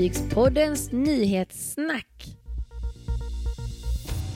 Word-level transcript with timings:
Fartygspoddens 0.00 0.92
nyhetssnack. 0.92 2.06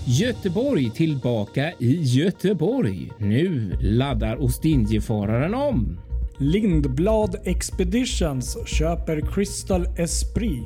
Göteborg 0.06 0.90
tillbaka 0.90 1.72
i 1.80 2.02
Göteborg. 2.02 3.10
Nu 3.18 3.76
laddar 3.80 4.42
Ostindiefararen 4.42 5.54
om. 5.54 6.00
Lindblad 6.38 7.36
Expeditions 7.44 8.58
köper 8.66 9.20
Crystal 9.34 9.86
Esprit. 9.98 10.64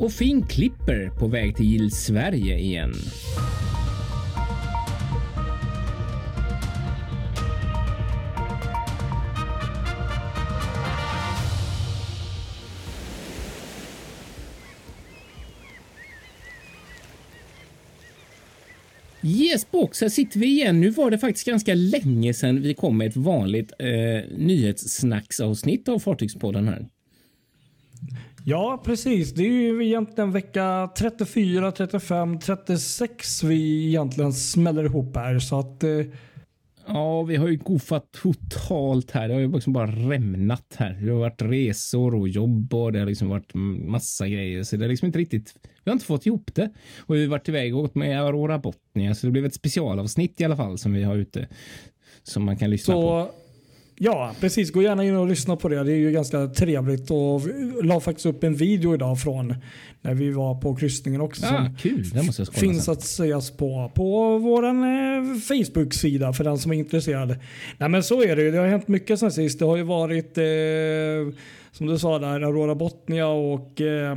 Och 0.00 0.12
Finn 0.12 0.46
Klipper 0.46 1.10
på 1.18 1.26
väg 1.26 1.56
till 1.56 1.90
Sverige 1.90 2.58
igen. 2.58 2.94
Yes 19.24 19.70
box, 19.70 20.00
här 20.00 20.08
sitter 20.08 20.40
vi 20.40 20.46
igen. 20.46 20.80
Nu 20.80 20.90
var 20.90 21.10
det 21.10 21.18
faktiskt 21.18 21.46
ganska 21.46 21.74
länge 21.74 22.34
sedan 22.34 22.62
vi 22.62 22.74
kom 22.74 22.98
med 22.98 23.06
ett 23.06 23.16
vanligt 23.16 23.72
eh, 23.78 24.38
nyhetssnacksavsnitt 24.38 25.88
av 25.88 25.98
Fartygspodden 25.98 26.68
här. 26.68 26.88
Ja, 28.46 28.82
precis. 28.84 29.34
Det 29.34 29.42
är 29.42 29.52
ju 29.52 29.86
egentligen 29.86 30.32
vecka 30.32 30.90
34, 30.98 31.72
35, 31.72 32.38
36 32.38 33.42
vi 33.42 33.88
egentligen 33.88 34.32
smäller 34.32 34.84
ihop 34.84 35.16
här. 35.16 35.38
Så 35.38 35.58
att... 35.58 35.84
Eh... 35.84 35.90
Ja, 36.86 37.22
vi 37.22 37.36
har 37.36 37.48
ju 37.48 37.56
goofat 37.56 38.12
totalt 38.12 39.10
här. 39.10 39.28
Det 39.28 39.34
har 39.34 39.40
ju 39.40 39.52
liksom 39.52 39.72
bara 39.72 39.86
rämnat 39.86 40.74
här. 40.76 40.98
Det 41.02 41.10
har 41.10 41.18
varit 41.18 41.42
resor 41.42 42.14
och 42.14 42.28
jobb 42.28 42.74
och 42.74 42.92
det 42.92 42.98
har 42.98 43.06
liksom 43.06 43.28
varit 43.28 43.54
massa 43.54 44.28
grejer. 44.28 44.62
Så 44.62 44.76
det 44.76 44.84
är 44.84 44.88
liksom 44.88 45.06
inte 45.06 45.18
riktigt. 45.18 45.54
Vi 45.62 45.90
har 45.90 45.92
inte 45.92 46.06
fått 46.06 46.26
ihop 46.26 46.50
det 46.54 46.70
och 46.98 47.14
vi 47.14 47.22
har 47.22 47.30
varit 47.30 47.48
iväg 47.48 47.76
och 47.76 47.84
åkt 47.84 47.94
med 47.94 48.20
Aurora 48.20 48.58
Botnia, 48.58 49.14
så 49.14 49.26
det 49.26 49.30
blev 49.30 49.44
ett 49.44 49.54
specialavsnitt 49.54 50.40
i 50.40 50.44
alla 50.44 50.56
fall 50.56 50.78
som 50.78 50.92
vi 50.92 51.02
har 51.02 51.16
ute 51.16 51.48
som 52.22 52.44
man 52.44 52.56
kan 52.56 52.70
lyssna 52.70 52.94
så... 52.94 53.02
på. 53.02 53.30
Ja, 53.96 54.34
precis. 54.40 54.72
Gå 54.72 54.82
gärna 54.82 55.04
in 55.04 55.16
och 55.16 55.28
lyssna 55.28 55.56
på 55.56 55.68
det. 55.68 55.84
Det 55.84 55.92
är 55.92 55.96
ju 55.96 56.10
ganska 56.10 56.46
trevligt. 56.46 57.10
Och 57.10 57.40
la 57.82 58.00
faktiskt 58.00 58.26
upp 58.26 58.44
en 58.44 58.54
video 58.54 58.94
idag 58.94 59.20
från 59.20 59.54
när 60.02 60.14
vi 60.14 60.30
var 60.30 60.54
på 60.54 60.76
kryssningen 60.76 61.20
också. 61.20 61.46
Ah, 61.46 61.70
kul, 61.78 62.10
det 62.10 62.22
måste 62.22 62.42
jag 62.42 62.54
finns 62.54 62.88
att 62.88 63.02
ses 63.02 63.50
på 63.50 63.90
på 63.94 64.38
vår 64.38 64.64
eh, 64.64 64.72
Facebook-sida 65.48 66.32
för 66.32 66.44
den 66.44 66.58
som 66.58 66.72
är 66.72 66.76
intresserad. 66.76 67.36
Nej 67.78 67.88
men 67.88 68.02
så 68.02 68.22
är 68.22 68.36
det 68.36 68.42
ju. 68.42 68.50
Det 68.50 68.58
har 68.58 68.66
hänt 68.66 68.88
mycket 68.88 69.20
sen 69.20 69.32
sist. 69.32 69.58
Det 69.58 69.64
har 69.64 69.76
ju 69.76 69.82
varit 69.82 70.38
eh, 70.38 70.44
som 71.72 71.86
du 71.86 71.98
sa 71.98 72.18
där, 72.18 72.40
Aurora 72.40 72.74
Botnia 72.74 73.26
och 73.26 73.80
eh, 73.80 74.16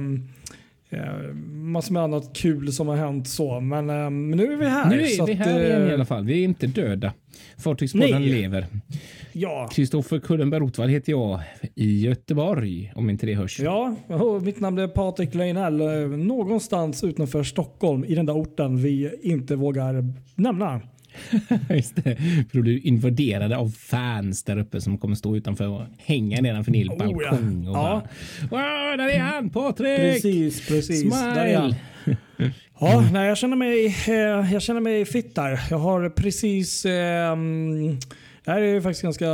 Eh, 0.89 1.33
massor 1.45 1.93
med 1.93 2.03
annat 2.03 2.33
kul 2.33 2.73
som 2.73 2.87
har 2.87 2.95
hänt 2.95 3.27
så. 3.27 3.59
Men, 3.59 3.89
eh, 3.89 3.95
men 3.95 4.31
nu 4.31 4.53
är 4.53 4.57
vi 4.57 4.65
här. 4.65 4.89
Nu 4.89 5.01
är 5.01 5.25
vi 5.25 5.33
att, 5.33 5.47
här 5.47 5.65
igen 5.65 5.89
i 5.89 5.93
alla 5.93 6.05
fall. 6.05 6.25
Vi 6.25 6.39
är 6.39 6.43
inte 6.43 6.67
döda. 6.67 7.13
Fartygspodden 7.57 8.25
lever. 8.25 8.65
Ja. 9.39 9.69
Kristoffer 9.71 10.19
Kullenberg 10.19 10.59
Rotvall 10.59 10.89
heter 10.89 11.11
jag 11.11 11.39
i 11.75 11.99
Göteborg, 11.99 12.91
om 12.95 13.09
inte 13.09 13.25
det 13.25 13.35
hörs. 13.35 13.59
Ja, 13.59 13.95
mitt 14.41 14.59
namn 14.59 14.77
är 14.77 14.87
Patrik 14.87 15.33
Leinell. 15.33 15.81
Eh, 15.81 15.87
någonstans 16.17 17.03
utanför 17.03 17.43
Stockholm 17.43 18.05
i 18.05 18.15
den 18.15 18.25
där 18.25 18.33
orten 18.33 18.77
vi 18.77 19.11
inte 19.21 19.55
vågar 19.55 20.13
nämna. 20.35 20.81
Just 21.69 21.95
det. 21.95 22.15
För 22.49 22.57
du 22.57 22.61
blir 22.61 22.87
invaderade 22.87 23.57
av 23.57 23.69
fans 23.69 24.43
där 24.43 24.59
uppe 24.59 24.81
som 24.81 24.97
kommer 24.97 25.15
stå 25.15 25.35
utanför 25.35 25.67
och 25.67 25.81
hänga 25.97 26.41
nedanför 26.41 26.71
din 26.71 26.89
oh, 26.89 26.97
balkong. 26.97 27.63
Ja. 27.65 27.71
Och 27.71 27.77
ja. 27.77 28.03
bara, 28.49 28.97
där 28.97 29.09
är 29.09 29.19
han 29.19 29.49
Patrik! 29.49 29.97
Precis, 29.97 30.67
precis. 30.67 31.01
Smile! 31.01 31.33
Där 31.35 31.45
är 31.45 31.57
han. 31.57 31.75
Ja, 32.79 33.09
nej, 33.13 33.27
jag 33.27 33.37
känner 33.37 33.55
mig, 33.55 33.85
eh, 34.07 34.53
jag 34.53 34.61
känner 34.61 34.81
mig 34.81 35.05
fit 35.05 35.35
där. 35.35 35.59
Jag 35.69 35.77
har 35.77 36.09
precis... 36.09 36.85
Eh, 36.85 37.35
det 38.47 38.53
här 38.53 38.61
är 38.61 38.81
faktiskt 38.81 39.03
ganska 39.03 39.25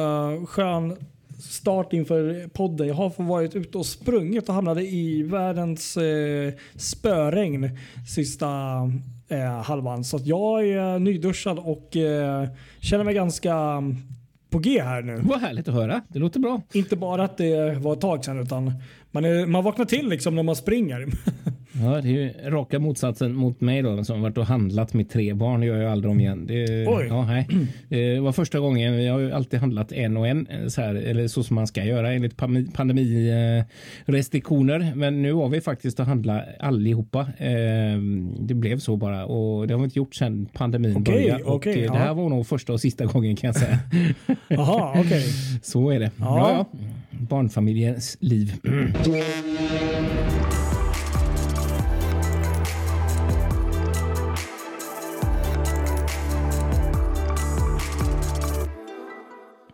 skön 0.46 0.98
start 1.40 1.94
inför 1.94 2.48
podden. 2.48 2.88
Jag 2.88 2.96
har 2.96 3.24
varit 3.24 3.56
ute 3.56 3.78
och 3.78 3.86
sprungit 3.86 4.50
och 4.50 4.56
hamnade 4.56 4.82
i 4.82 5.24
världens 5.24 5.98
eh, 5.98 6.54
spöregn 6.76 7.78
sista 8.16 8.48
eh, 9.28 9.62
halvan. 9.62 10.04
Så 10.04 10.20
jag 10.24 10.68
är 10.68 11.00
nyduschad 11.00 11.60
och 11.60 11.96
eh, 11.96 12.48
känner 12.80 13.04
mig 13.04 13.14
ganska 13.14 13.84
på 14.50 14.60
G 14.60 14.82
här 14.82 15.02
nu. 15.02 15.22
Vad 15.24 15.40
härligt 15.40 15.68
att 15.68 15.74
höra. 15.74 16.02
Det 16.08 16.20
låter 16.20 16.40
bra. 16.40 16.62
Inte 16.74 16.96
bara 16.96 17.24
att 17.24 17.38
det 17.38 17.78
var 17.80 17.94
ett 17.94 18.02
tag 18.02 18.26
sedan 18.26 18.40
utan 18.40 18.74
man, 19.12 19.26
är, 19.26 19.46
man 19.46 19.64
vaknar 19.64 19.86
till 19.86 20.10
liksom 20.10 20.36
när 20.36 20.44
man 20.44 20.56
springer. 20.56 21.08
Ja, 21.82 22.02
det 22.02 22.08
är 22.08 22.12
ju 22.12 22.34
raka 22.44 22.80
motsatsen 22.80 23.36
mot 23.36 23.62
mig 23.62 23.82
då 23.82 24.04
som 24.04 24.22
varit 24.22 24.38
och 24.38 24.46
handlat 24.46 24.94
med 24.94 25.10
tre 25.10 25.34
barn. 25.34 25.60
Det 25.60 25.66
gör 25.66 25.78
jag 25.78 25.92
aldrig 25.92 26.12
om 26.12 26.20
igen. 26.20 26.46
Det, 26.48 26.88
Oj. 26.88 27.06
Ja, 27.10 27.26
nej. 27.26 27.48
det 27.90 28.20
var 28.20 28.32
första 28.32 28.60
gången. 28.60 29.04
Jag 29.04 29.14
har 29.14 29.20
ju 29.20 29.32
alltid 29.32 29.60
handlat 29.60 29.92
en 29.92 30.18
och 30.18 30.28
en 30.28 30.48
så 30.68 30.82
här, 30.82 30.96
eller 30.96 31.28
så 31.28 31.44
som 31.44 31.56
man 31.56 31.68
ska 31.68 31.84
göra 31.84 32.14
enligt 32.14 32.38
pandemirestriktioner. 32.74 34.94
Men 34.96 35.22
nu 35.22 35.34
har 35.34 35.50
vi 35.50 35.62
faktiskt 35.62 36.00
att 36.00 36.08
handla 36.08 36.44
allihopa. 36.60 37.28
Ehm, 37.38 38.36
det 38.40 38.54
blev 38.54 38.80
så 38.80 38.98
bara 38.98 39.26
och 39.26 39.68
det 39.68 39.74
har 39.74 39.80
vi 39.80 39.86
inte 39.86 40.00
gjort 40.00 40.16
sedan 40.16 40.48
pandemin 40.54 40.98
okay, 40.98 41.16
började. 41.16 41.44
Och 41.44 41.56
okay, 41.56 41.74
det 41.74 41.82
ja. 41.82 41.94
här 41.94 42.14
var 42.14 42.30
nog 42.30 42.48
första 42.48 42.74
och 42.74 42.82
sista 42.82 43.06
gången 43.06 43.36
kan 43.36 43.48
jag 43.48 43.56
säga. 43.56 43.80
Jaha, 44.48 44.90
okej. 44.90 45.02
Okay. 45.02 45.24
Så 45.62 45.90
är 45.90 46.00
det. 46.00 46.12
Ja. 46.20 46.68
Ja, 46.74 46.80
Barnfamiljens 47.10 48.18
liv. 48.20 48.54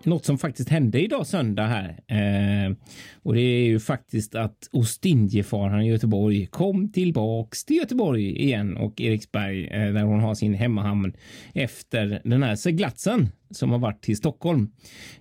något 0.10 0.26
som 0.26 0.38
faktiskt 0.38 0.70
hände 0.70 1.02
idag 1.02 1.28
söndag 1.28 1.68
här. 1.68 1.90
Eh, 2.08 2.76
och 3.24 3.34
det 3.34 3.42
är 3.42 3.64
ju 3.64 3.80
faktiskt 3.80 4.36
att 4.36 4.70
Ostindiefararen 4.72 5.82
i 5.82 5.90
Göteborg 5.90 6.46
kom 6.46 6.92
tillbaks 6.92 7.66
till 7.66 7.78
Göteborg 7.78 8.42
igen 8.42 8.78
och 8.78 9.02
Eriksberg 9.02 9.68
eh, 9.68 9.94
där 9.94 10.04
hon 10.04 10.20
har 10.20 10.36
sin 10.36 10.54
hemmahamn 10.54 11.14
efter 11.54 12.22
den 12.24 12.44
här 12.44 12.56
seglatsen 12.56 13.30
som 13.52 13.72
har 13.72 13.80
varit 13.80 14.04
till 14.04 14.18
Stockholm. 14.18 14.72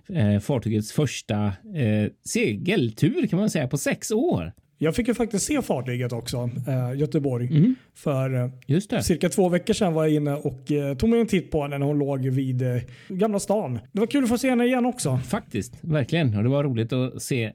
Eh, 0.09 0.39
fartygets 0.39 0.91
första 0.91 1.45
eh, 1.75 2.11
segeltur 2.25 3.27
kan 3.27 3.39
man 3.39 3.49
säga 3.49 3.67
på 3.67 3.77
sex 3.77 4.11
år. 4.11 4.53
Jag 4.81 4.95
fick 4.95 5.07
ju 5.07 5.13
faktiskt 5.13 5.45
se 5.45 5.61
fartyget 5.61 6.11
också, 6.11 6.49
eh, 6.67 6.99
Göteborg. 6.99 7.47
Mm. 7.47 7.75
För 8.03 8.51
eh, 8.67 8.99
cirka 9.01 9.29
två 9.29 9.49
veckor 9.49 9.73
sedan 9.73 9.93
var 9.93 10.03
jag 10.03 10.13
inne 10.13 10.33
och 10.33 10.71
eh, 10.71 10.97
tog 10.97 11.09
mig 11.09 11.19
en 11.19 11.27
titt 11.27 11.51
på 11.51 11.61
henne 11.61 11.77
när 11.77 11.85
hon 11.85 11.99
låg 11.99 12.25
vid 12.25 12.61
eh, 12.61 12.81
Gamla 13.07 13.39
stan. 13.39 13.79
Det 13.91 13.99
var 13.99 14.07
kul 14.07 14.23
att 14.23 14.29
få 14.29 14.37
se 14.37 14.49
henne 14.49 14.65
igen 14.65 14.85
också. 14.85 15.17
Faktiskt, 15.17 15.73
verkligen. 15.81 16.37
Och 16.37 16.43
det 16.43 16.49
var 16.49 16.63
roligt 16.63 16.93
att 16.93 17.21
se 17.21 17.51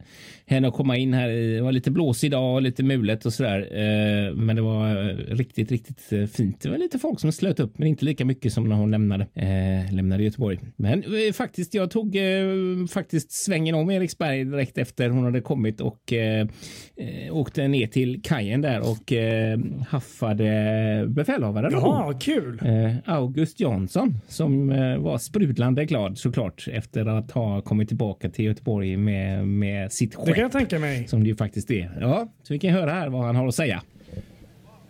henne 0.47 0.71
komma 0.71 0.97
in 0.97 1.15
här. 1.15 1.29
Det 1.29 1.61
var 1.61 1.73
lite 1.73 1.91
blåsig 1.91 2.31
dag 2.31 2.55
och 2.55 2.63
lite 2.63 2.83
mulet 2.83 3.27
och 3.27 3.33
sådär. 3.33 3.59
Eh, 3.59 4.35
men 4.35 4.57
det 4.57 4.63
var 4.63 5.11
eh, 5.11 5.17
riktigt, 5.35 5.71
riktigt 5.71 6.13
eh, 6.13 6.27
fint. 6.27 6.61
Det 6.61 6.71
var 6.71 6.79
lite 6.79 6.99
folk 6.99 7.21
som 7.21 7.33
slöt 7.33 7.61
upp, 7.61 7.79
men 7.79 7.89
inte 7.89 8.05
lika 8.05 8.25
mycket 8.25 8.53
som 8.53 8.69
när 8.69 8.77
hon 8.77 8.91
lämnade, 8.91 9.27
lämnade 9.91 10.23
Göteborg. 10.23 10.59
Men 10.77 11.05
faktiskt, 11.33 11.75
jag 11.75 11.91
tog 11.91 12.17
faktiskt 12.91 13.33
svängen 13.33 13.75
om 13.75 13.91
Eriksberg 13.91 14.45
direkt 14.45 14.79
efter 14.79 15.09
hon 15.09 15.25
hade 15.25 15.41
kommit 15.41 15.81
och 15.81 16.13
åkte 17.31 17.69
ner 17.69 17.87
till 17.87 18.23
kajen 18.23 18.61
där 18.61 18.81
och 18.81 19.13
haffade 19.89 20.34
befälhavaren. 21.07 21.73
Ja, 21.73 22.13
kul! 22.21 22.61
August 23.05 23.61
Jansson 23.61 24.15
som 24.29 24.69
var 24.99 25.19
sprudlande 25.19 25.85
glad 25.85 26.19
såklart 26.19 26.69
efter 26.73 27.07
att 27.07 27.31
ha 27.31 27.61
kommit 27.61 27.89
tillbaka 27.89 28.29
till 28.31 28.45
Göteborg 28.45 28.97
med, 28.97 29.49
med 29.49 29.93
sitt 29.93 30.15
skepp. 30.15 30.27
Det 30.27 30.33
kan 30.33 30.43
jag 30.43 30.53
tänka 30.53 30.79
mig. 30.79 31.09
Som 31.09 31.23
det 31.23 31.29
ju 31.29 31.37
faktiskt 31.37 31.71
är. 31.71 31.99
Ja, 32.01 32.29
så 32.43 32.53
vi 32.53 32.59
kan 32.59 32.71
höra 32.71 32.91
här 32.91 33.09
vad 33.09 33.25
han 33.25 33.37
har 33.37 33.49
att 33.49 33.55
säga. 33.55 33.83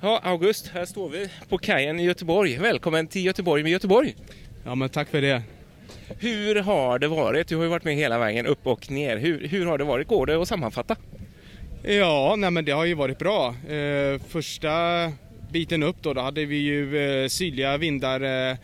Ja, 0.01 0.21
August, 0.23 0.69
här 0.75 0.85
står 0.85 1.09
vi 1.09 1.29
på 1.49 1.59
kajen 1.59 2.01
i 2.01 2.05
Göteborg. 2.05 2.59
Välkommen 2.59 3.07
till 3.07 3.25
Göteborg 3.25 3.63
med 3.63 3.73
Göteborg. 3.73 4.15
Ja, 4.65 4.75
men 4.75 4.89
tack 4.89 5.09
för 5.09 5.21
det. 5.21 5.43
Hur 6.19 6.63
har 6.63 6.99
det 6.99 7.09
varit? 7.09 7.49
Du 7.49 7.57
har 7.57 7.63
ju 7.63 7.69
varit 7.69 7.85
med 7.85 7.95
hela 7.95 8.19
vägen 8.19 8.47
upp 8.47 8.67
och 8.67 8.91
ner. 8.91 9.17
Hur, 9.17 9.49
hur 9.49 9.67
har 9.67 9.79
det 9.79 9.85
varit? 9.85 10.09
Går 10.09 10.27
det 10.27 10.43
att 10.43 10.49
sammanfatta? 10.49 10.97
Ja, 11.83 12.35
nej 12.39 12.51
men 12.51 12.65
det 12.65 12.73
har 12.73 12.85
ju 12.85 12.95
varit 12.95 13.19
bra. 13.19 13.49
Eh, 13.49 14.21
första 14.29 14.71
biten 15.55 15.83
upp 15.83 15.97
då, 16.01 16.13
då 16.13 16.21
hade 16.21 16.45
vi 16.45 16.57
ju 16.57 16.99
eh, 16.99 17.29
sydliga 17.29 17.77
vindar 17.77 18.51
eh, 18.51 18.57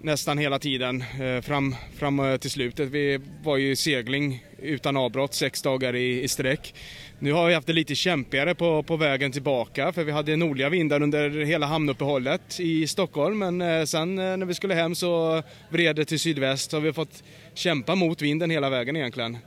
nästan 0.00 0.38
hela 0.38 0.58
tiden 0.58 1.04
eh, 1.20 1.40
fram, 1.40 1.74
fram 1.96 2.20
eh, 2.20 2.36
till 2.36 2.50
slutet. 2.50 2.88
Vi 2.88 3.20
var 3.42 3.56
ju 3.56 3.70
i 3.70 3.76
segling 3.76 4.44
utan 4.58 4.96
avbrott 4.96 5.34
sex 5.34 5.62
dagar 5.62 5.96
i, 5.96 6.22
i 6.22 6.28
sträck. 6.28 6.74
Nu 7.18 7.32
har 7.32 7.48
vi 7.48 7.54
haft 7.54 7.66
det 7.66 7.72
lite 7.72 7.94
kämpigare 7.94 8.54
på, 8.54 8.82
på 8.82 8.96
vägen 8.96 9.32
tillbaka 9.32 9.92
för 9.92 10.04
vi 10.04 10.12
hade 10.12 10.36
nordliga 10.36 10.68
vindar 10.68 11.02
under 11.02 11.44
hela 11.44 11.66
hamnuppehållet 11.66 12.60
i 12.60 12.86
Stockholm 12.86 13.38
men 13.38 13.62
eh, 13.62 13.84
sen 13.84 14.18
eh, 14.18 14.36
när 14.36 14.46
vi 14.46 14.54
skulle 14.54 14.74
hem 14.74 14.94
så 14.94 15.42
vred 15.68 15.96
det 15.96 16.04
till 16.04 16.20
sydväst 16.20 16.70
så 16.70 16.76
har 16.76 16.82
vi 16.82 16.92
fått 16.92 17.24
kämpa 17.54 17.94
mot 17.94 18.22
vinden 18.22 18.50
hela 18.50 18.70
vägen 18.70 18.96
egentligen. 18.96 19.38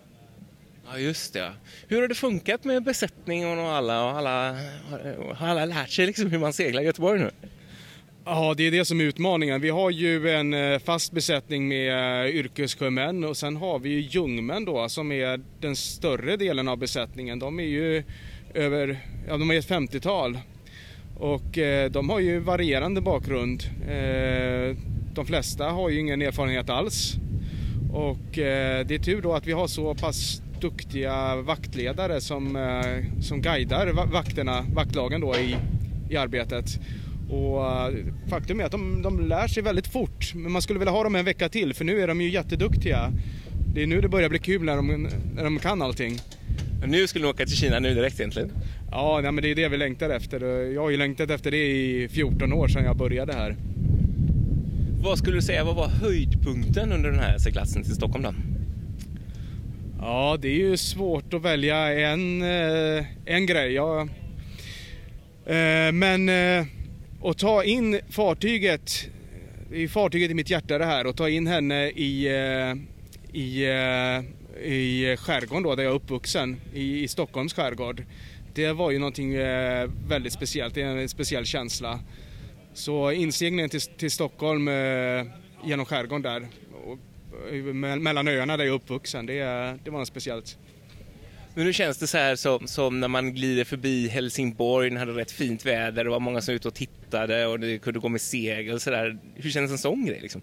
Ja, 0.92 1.00
just 1.00 1.34
det. 1.34 1.52
Hur 1.88 2.02
har 2.02 2.08
det 2.08 2.16
funkat 2.16 2.64
med 2.64 2.84
besättningen 2.84 3.60
och 3.60 3.72
alla? 3.72 4.04
Och 4.04 4.18
alla 4.18 4.56
har 5.36 5.48
alla 5.48 5.66
lärt 5.66 5.90
sig 5.90 6.06
liksom 6.06 6.32
hur 6.32 6.40
man 6.40 6.54
seglar 6.54 6.82
i 6.82 6.86
Göteborg 6.86 7.20
nu? 7.20 7.32
Ja, 8.26 8.54
det 8.58 8.64
är 8.64 8.72
det 8.72 8.86
som 8.86 9.02
är 9.02 9.04
utmaningen. 9.04 9.62
Vi 9.62 9.70
har 9.70 9.90
ju 9.90 10.30
en 10.30 10.54
eh, 10.54 10.80
fast 10.80 11.12
besättning 11.12 11.68
med 11.68 12.26
eh, 12.26 12.36
yrkessjömän 12.36 13.24
och 13.24 13.38
sen 13.38 13.56
har 13.56 13.80
vi 13.80 13.90
ju 13.90 14.00
jungmän 14.00 14.66
då 14.66 14.90
som 14.90 15.12
är 15.12 15.40
den 15.62 15.76
större 15.76 16.38
delen 16.38 16.68
av 16.68 16.78
besättningen. 16.78 17.40
De 17.40 17.60
är 17.60 17.64
ju 17.64 18.04
över, 18.54 19.00
ja 19.28 19.38
de 19.38 19.52
är 19.52 19.56
ett 19.60 19.70
50-tal 19.70 20.40
och 21.18 21.58
eh, 21.58 21.92
de 21.92 22.10
har 22.10 22.20
ju 22.20 22.40
varierande 22.40 23.02
bakgrund. 23.02 23.64
Eh, 23.90 24.76
de 25.14 25.26
flesta 25.26 25.70
har 25.70 25.90
ju 25.90 26.00
ingen 26.00 26.22
erfarenhet 26.22 26.70
alls 26.70 27.14
och 27.94 28.32
det 28.32 28.92
är 28.92 29.04
tur 29.04 29.22
då 29.22 29.34
att 29.34 29.48
vi 29.48 29.52
har 29.52 29.68
så 29.68 29.96
pass 29.96 30.42
duktiga 30.62 31.36
vaktledare 31.36 32.22
som, 32.22 32.58
som 33.22 33.42
guidar 33.42 33.88
vakterna, 34.12 34.66
vaktlagen 34.74 35.22
då 35.22 35.36
i, 35.36 35.56
i 36.10 36.18
arbetet. 36.18 36.80
Och 37.30 37.66
eh, 37.66 37.94
faktum 38.30 38.60
är 38.60 38.64
att 38.64 38.72
de, 38.72 39.02
de 39.02 39.28
lär 39.28 39.48
sig 39.48 39.64
väldigt 39.64 39.88
fort, 39.88 40.34
men 40.36 40.52
man 40.52 40.62
skulle 40.62 40.80
vilja 40.80 40.92
ha 40.92 41.04
dem 41.04 41.16
en 41.16 41.26
vecka 41.26 41.50
till 41.50 41.74
för 41.74 41.86
nu 41.86 42.02
är 42.02 42.08
de 42.08 42.22
ju 42.22 42.30
jätteduktiga. 42.30 43.12
Det 43.74 43.84
är 43.84 43.88
nu 43.88 44.02
det 44.02 44.10
börjar 44.10 44.30
bli 44.30 44.40
kul 44.40 44.64
när 44.64 44.76
de, 44.76 45.10
när 45.36 45.44
de 45.44 45.60
kan 45.60 45.82
allting. 45.82 46.20
nu 46.86 47.08
skulle 47.08 47.26
ni 47.26 47.32
åka 47.32 47.46
till 47.46 47.58
Kina 47.58 47.80
nu 47.80 47.94
direkt 47.94 48.20
egentligen? 48.20 48.52
Ja, 48.92 49.20
nej, 49.24 49.32
men 49.32 49.42
det 49.42 49.52
är 49.52 49.56
det 49.56 49.70
vi 49.70 49.78
längtar 49.78 50.10
efter. 50.10 50.42
Jag 50.72 50.82
har 50.82 50.90
ju 50.90 50.98
längtat 50.98 51.30
efter 51.30 51.52
det 51.52 51.68
i 51.68 52.08
14 52.12 52.54
år 52.54 52.68
sedan 52.68 52.84
jag 52.84 52.98
började 52.98 53.34
här. 53.34 53.56
Vad 55.02 55.18
skulle 55.18 55.36
du 55.36 55.42
säga, 55.42 55.64
vad 55.64 55.76
var 55.76 55.88
höjdpunkten 55.88 56.92
under 56.92 57.12
den 57.12 57.20
här 57.20 57.38
seglatsen 57.38 57.84
till 57.84 57.96
Stockholm 57.96 58.24
då? 58.24 58.34
Ja, 60.00 60.38
det 60.42 60.48
är 60.48 60.56
ju 60.56 60.78
svårt 60.78 61.34
att 61.34 61.42
välja 61.42 62.10
en, 62.12 62.42
eh, 62.42 63.06
en 63.26 63.46
grej. 63.46 63.74
Ja. 63.74 64.02
Eh, 65.46 65.92
men 65.92 66.30
eh, 66.30 66.66
att 67.24 67.38
ta 67.38 67.64
in 67.64 68.00
fartyget, 68.10 69.10
i 69.72 69.88
fartyget 69.88 70.32
i 70.32 70.34
mitt 70.34 70.50
hjärta 70.50 70.78
det 70.78 70.86
här, 70.86 71.08
och 71.08 71.16
ta 71.16 71.30
in 71.30 71.48
henne 71.48 71.90
i, 71.90 72.28
i, 73.34 73.66
i 74.64 75.16
skärgården 75.20 75.64
då, 75.64 75.76
där 75.76 75.84
jag 75.84 75.92
är 75.92 75.96
uppvuxen, 75.96 76.62
i, 76.74 77.04
i 77.04 77.08
Stockholms 77.08 77.54
skärgård. 77.54 78.04
Det 78.54 78.72
var 78.72 78.92
ju 78.92 79.00
någonting 79.00 79.38
väldigt 80.08 80.34
speciellt, 80.34 80.76
det 80.76 80.82
är 80.82 80.98
en 80.98 81.10
speciell 81.10 81.46
känsla. 81.46 82.00
Så 82.74 83.12
inseglingen 83.12 83.70
till, 83.70 83.82
till 83.82 84.12
Stockholm 84.12 84.70
genom 85.64 85.86
skärgården 85.86 86.22
där, 86.22 86.48
mellan 87.74 88.28
öarna 88.28 88.58
där 88.58 88.64
jag 88.64 88.72
är 88.72 88.76
uppvuxen, 88.76 89.26
det, 89.26 89.34
det 89.84 89.92
var 89.92 90.00
något 90.00 90.08
speciellt. 90.08 90.58
Men 91.58 91.66
nu 91.66 91.74
känns 91.74 91.98
det 91.98 92.08
så 92.08 92.18
här 92.18 92.36
som, 92.36 92.68
som, 92.68 93.00
när 93.00 93.08
man 93.08 93.34
glider 93.34 93.64
förbi 93.64 94.08
Helsingborg, 94.08 94.90
det 94.90 95.00
hade 95.00 95.12
rätt 95.12 95.32
fint 95.32 95.66
väder, 95.66 96.04
det 96.04 96.10
var 96.10 96.20
många 96.20 96.42
som 96.42 96.52
var 96.52 96.56
ute 96.56 96.68
och 96.68 96.74
tittade 96.74 97.48
och 97.48 97.60
det 97.60 97.78
kunde 97.78 98.00
gå 98.00 98.10
med 98.10 98.22
segel 98.22 98.80
så 98.80 98.90
där. 98.90 99.18
Hur 99.36 99.50
känns 99.50 99.72
en 99.72 99.78
sån 99.78 100.06
grej 100.06 100.20
liksom? 100.22 100.42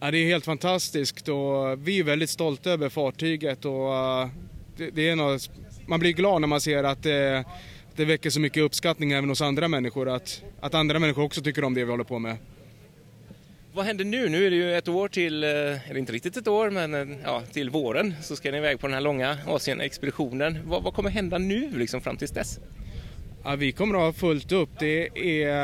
Ja, 0.00 0.10
det 0.10 0.18
är 0.18 0.26
helt 0.26 0.44
fantastiskt 0.44 1.28
och 1.28 1.88
vi 1.88 1.98
är 1.98 2.04
väldigt 2.04 2.30
stolta 2.30 2.70
över 2.70 2.88
fartyget 2.88 3.64
och 3.64 3.90
uh, 3.90 4.30
det, 4.76 4.90
det, 4.90 5.08
är 5.08 5.16
något, 5.16 5.50
man 5.86 6.00
blir 6.00 6.12
glad 6.12 6.40
när 6.40 6.48
man 6.48 6.60
ser 6.60 6.84
att 6.84 7.02
det, 7.02 7.44
det 7.96 8.04
väcker 8.04 8.30
så 8.30 8.40
mycket 8.40 8.62
uppskattning 8.62 9.12
även 9.12 9.28
hos 9.28 9.40
andra 9.40 9.68
människor, 9.68 10.08
att, 10.08 10.42
att 10.60 10.74
andra 10.74 10.98
människor 10.98 11.22
också 11.22 11.42
tycker 11.42 11.64
om 11.64 11.74
det 11.74 11.84
vi 11.84 11.90
håller 11.90 12.04
på 12.04 12.18
med. 12.18 12.36
Vad 13.74 13.84
händer 13.84 14.04
nu? 14.04 14.28
Nu 14.28 14.46
är 14.46 14.50
det 14.50 14.56
ju 14.56 14.76
ett 14.76 14.88
år 14.88 15.08
till, 15.08 15.44
eh, 15.44 15.50
eller 15.50 15.96
inte 15.96 16.12
riktigt 16.12 16.36
ett 16.36 16.48
år, 16.48 16.70
men 16.70 16.94
eh, 16.94 17.16
ja, 17.24 17.42
till 17.52 17.70
våren 17.70 18.14
så 18.22 18.36
ska 18.36 18.50
ni 18.50 18.56
iväg 18.56 18.80
på 18.80 18.86
den 18.86 18.94
här 18.94 19.00
långa 19.00 19.38
Asien-expeditionen. 19.46 20.58
Vad, 20.64 20.82
vad 20.82 20.94
kommer 20.94 21.10
hända 21.10 21.38
nu 21.38 21.70
liksom 21.76 22.00
fram 22.00 22.16
tills 22.16 22.30
dess? 22.30 22.58
Ja, 23.44 23.56
vi 23.56 23.72
kommer 23.72 23.94
att 23.94 24.00
ha 24.00 24.12
fullt 24.12 24.52
upp. 24.52 24.68
Det, 24.78 25.06
är, 25.42 25.54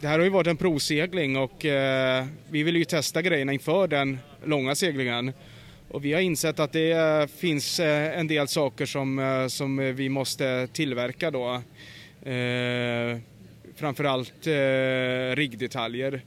det 0.00 0.08
här 0.08 0.18
har 0.18 0.24
ju 0.24 0.30
varit 0.30 0.46
en 0.46 0.56
provsegling 0.56 1.36
och 1.36 1.64
eh, 1.64 2.26
vi 2.50 2.62
vill 2.62 2.76
ju 2.76 2.84
testa 2.84 3.22
grejerna 3.22 3.52
inför 3.52 3.88
den 3.88 4.18
långa 4.44 4.74
seglingen. 4.74 5.32
Och 5.88 6.04
vi 6.04 6.12
har 6.12 6.20
insett 6.20 6.60
att 6.60 6.72
det 6.72 6.90
eh, 6.90 7.26
finns 7.26 7.80
en 7.80 8.26
del 8.26 8.48
saker 8.48 8.86
som, 8.86 9.46
som 9.50 9.94
vi 9.94 10.08
måste 10.08 10.68
tillverka 10.72 11.30
då. 11.30 11.62
Eh, 12.30 13.18
framförallt 13.76 14.46
eh, 14.46 15.36
riggdetaljer. 15.36 16.22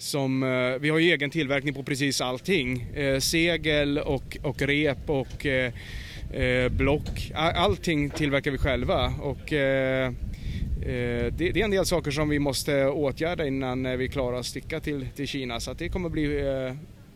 Som, 0.00 0.42
eh, 0.42 0.78
vi 0.80 0.90
har 0.90 0.98
ju 0.98 1.10
egen 1.10 1.30
tillverkning 1.30 1.74
på 1.74 1.82
precis 1.82 2.20
allting. 2.20 2.82
Eh, 2.82 3.18
segel 3.18 3.98
och, 3.98 4.36
och 4.42 4.62
rep 4.62 5.10
och 5.10 5.46
eh, 5.46 6.68
block. 6.70 7.32
Allting 7.34 8.10
tillverkar 8.10 8.50
vi 8.50 8.58
själva. 8.58 9.14
Och, 9.20 9.44
det, 9.46 11.40
är 11.40 11.56
en 11.56 11.70
del 11.70 11.86
saker 11.86 12.10
som 12.10 12.28
vi 12.28 12.38
måste 12.38 12.86
åtgärda 12.86 13.46
innan 13.46 13.98
vi 13.98 14.08
klarar 14.08 14.38
att 14.38 14.46
sticka 14.46 14.80
till, 14.80 15.08
till 15.08 15.28
Kina. 15.28 15.60
Så 15.60 15.72
det 15.72 15.88
kommer 15.88 16.08
bli 16.08 16.42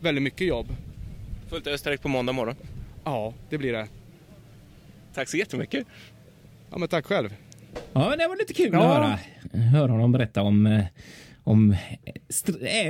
väldigt 0.00 0.22
mycket 0.22 0.46
jobb. 0.46 0.66
Fullt 1.48 1.66
ös 1.66 1.82
direkt 1.82 2.02
på 2.02 2.08
måndag 2.08 2.32
morgon? 2.32 2.54
Ja, 3.04 3.34
det 3.50 3.58
blir 3.58 3.72
det. 3.72 3.86
Tack 5.14 5.28
så 5.28 5.36
jättemycket. 5.36 5.86
Ja, 6.70 6.78
men 6.78 6.88
tack 6.88 7.06
själv. 7.06 7.34
Ja, 7.92 8.16
det 8.16 8.28
var 8.28 8.36
lite 8.36 8.54
kul 8.54 8.70
ja. 8.72 8.78
att 8.78 8.96
höra, 8.96 9.18
höra 9.60 9.92
honom 9.92 10.12
berätta 10.12 10.42
om 10.42 10.82
om 11.44 11.76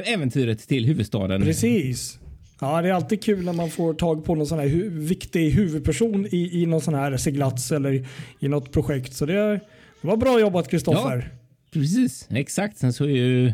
äventyret 0.04 0.68
till 0.68 0.86
huvudstaden. 0.86 1.42
Precis. 1.42 2.18
Ja, 2.60 2.82
det 2.82 2.88
är 2.88 2.92
alltid 2.92 3.22
kul 3.22 3.44
när 3.44 3.52
man 3.52 3.70
får 3.70 3.94
tag 3.94 4.24
på 4.24 4.34
någon 4.34 4.46
sån 4.46 4.58
här 4.58 4.68
hu 4.68 4.90
viktig 4.90 5.50
huvudperson 5.50 6.26
i, 6.26 6.62
i 6.62 6.66
någon 6.66 6.80
sån 6.80 6.94
här 6.94 7.16
seglats 7.16 7.72
eller 7.72 8.06
i 8.40 8.48
något 8.48 8.72
projekt. 8.72 9.14
Så 9.14 9.26
det, 9.26 9.60
det 10.02 10.08
var 10.08 10.16
bra 10.16 10.40
jobbat 10.40 10.68
Kristoffer. 10.68 11.30
Ja, 11.32 11.38
precis, 11.72 12.28
exakt. 12.30 12.78
Sen 12.78 12.92
så 12.92 13.04
är 13.04 13.08
ju 13.08 13.52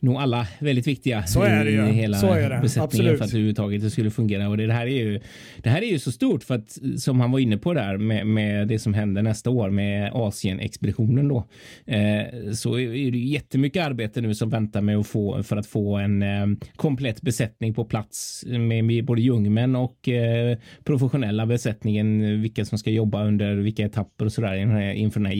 nog 0.00 0.16
alla 0.16 0.46
väldigt 0.58 0.86
viktiga 0.86 1.22
så 1.22 1.42
är 1.42 1.64
det 1.64 1.70
ju. 1.70 1.88
i 1.88 1.92
hela 1.92 2.16
så 2.16 2.26
är 2.26 2.50
det. 2.50 2.58
besättningen 2.62 2.84
Absolut. 2.84 3.18
för 3.18 3.24
att 3.24 3.30
överhuvudtaget 3.30 3.82
det 3.82 3.90
skulle 3.90 4.10
fungera. 4.10 4.48
Och 4.48 4.56
det, 4.56 4.72
här 4.72 4.86
är 4.86 5.04
ju, 5.04 5.20
det 5.62 5.70
här 5.70 5.82
är 5.82 5.86
ju 5.86 5.98
så 5.98 6.12
stort 6.12 6.44
för 6.44 6.54
att 6.54 6.78
som 6.96 7.20
han 7.20 7.30
var 7.30 7.38
inne 7.38 7.58
på 7.58 7.74
där 7.74 7.96
med, 7.96 8.26
med 8.26 8.68
det 8.68 8.78
som 8.78 8.94
händer 8.94 9.22
nästa 9.22 9.50
år 9.50 9.70
med 9.70 10.12
Asien-expeditionen 10.12 11.28
då. 11.28 11.48
Eh, 11.86 12.52
så 12.52 12.78
är 12.78 13.10
det 13.10 13.18
jättemycket 13.18 13.86
arbete 13.86 14.20
nu 14.20 14.34
som 14.34 14.50
väntar 14.50 14.80
med 14.80 14.96
att 14.96 15.06
få 15.06 15.42
för 15.42 15.56
att 15.56 15.66
få 15.66 15.96
en 15.96 16.22
eh, 16.22 16.46
komplett 16.76 17.22
besättning 17.22 17.74
på 17.74 17.84
plats 17.84 18.44
med, 18.46 18.84
med 18.84 19.04
både 19.04 19.20
jungmän 19.20 19.76
och 19.76 20.08
eh, 20.08 20.58
professionella 20.84 21.46
besättningen, 21.46 22.40
vilka 22.42 22.64
som 22.64 22.78
ska 22.78 22.90
jobba 22.90 23.24
under 23.24 23.56
vilka 23.56 23.84
etapper 23.84 24.24
och 24.24 24.32
sådär 24.32 24.56
inför 24.92 25.20
den 25.20 25.26
här 25.26 25.34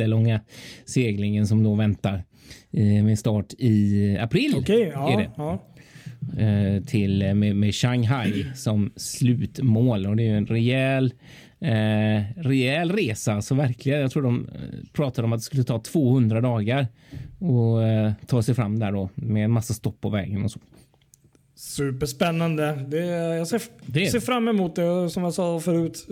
jättelånga 0.00 0.40
seglingen 0.84 1.46
som 1.46 1.62
då 1.62 1.74
väntar 1.74 2.24
eh, 2.72 3.04
med 3.04 3.18
start 3.18 3.52
i 3.58 4.16
april. 4.20 4.54
Okej, 4.56 4.92
ja, 4.94 5.22
ja. 5.36 5.62
Eh, 6.38 6.82
till 6.84 7.22
eh, 7.22 7.34
med, 7.34 7.56
med, 7.56 7.74
Shanghai 7.74 8.44
som 8.54 8.92
slutmål 8.96 10.06
och 10.06 10.16
det 10.16 10.28
är 10.28 10.36
en 10.36 10.46
rejäl 10.46 11.14
eh, 11.60 12.22
rejäl 12.36 12.92
resa. 12.92 13.42
Så 13.42 13.54
verkligen, 13.54 14.00
jag 14.00 14.10
tror 14.10 14.22
de 14.22 14.48
pratade 14.92 15.26
om 15.26 15.32
att 15.32 15.38
det 15.38 15.44
skulle 15.44 15.64
ta 15.64 15.78
200 15.78 16.40
dagar 16.40 16.86
och 17.38 17.82
eh, 17.82 18.12
ta 18.26 18.42
sig 18.42 18.54
fram 18.54 18.78
där 18.78 18.92
då 18.92 19.08
med 19.14 19.44
en 19.44 19.50
massa 19.50 19.74
stopp 19.74 20.00
på 20.00 20.10
vägen 20.10 20.44
och 20.44 20.50
så. 20.50 20.60
Superspännande. 21.54 22.84
Det, 22.88 23.06
jag 23.36 23.48
ser, 23.48 23.62
det. 23.86 24.06
ser 24.06 24.20
fram 24.20 24.48
emot 24.48 24.76
det. 24.76 25.10
Som 25.10 25.22
jag 25.22 25.34
sa 25.34 25.60
förut 25.60 26.06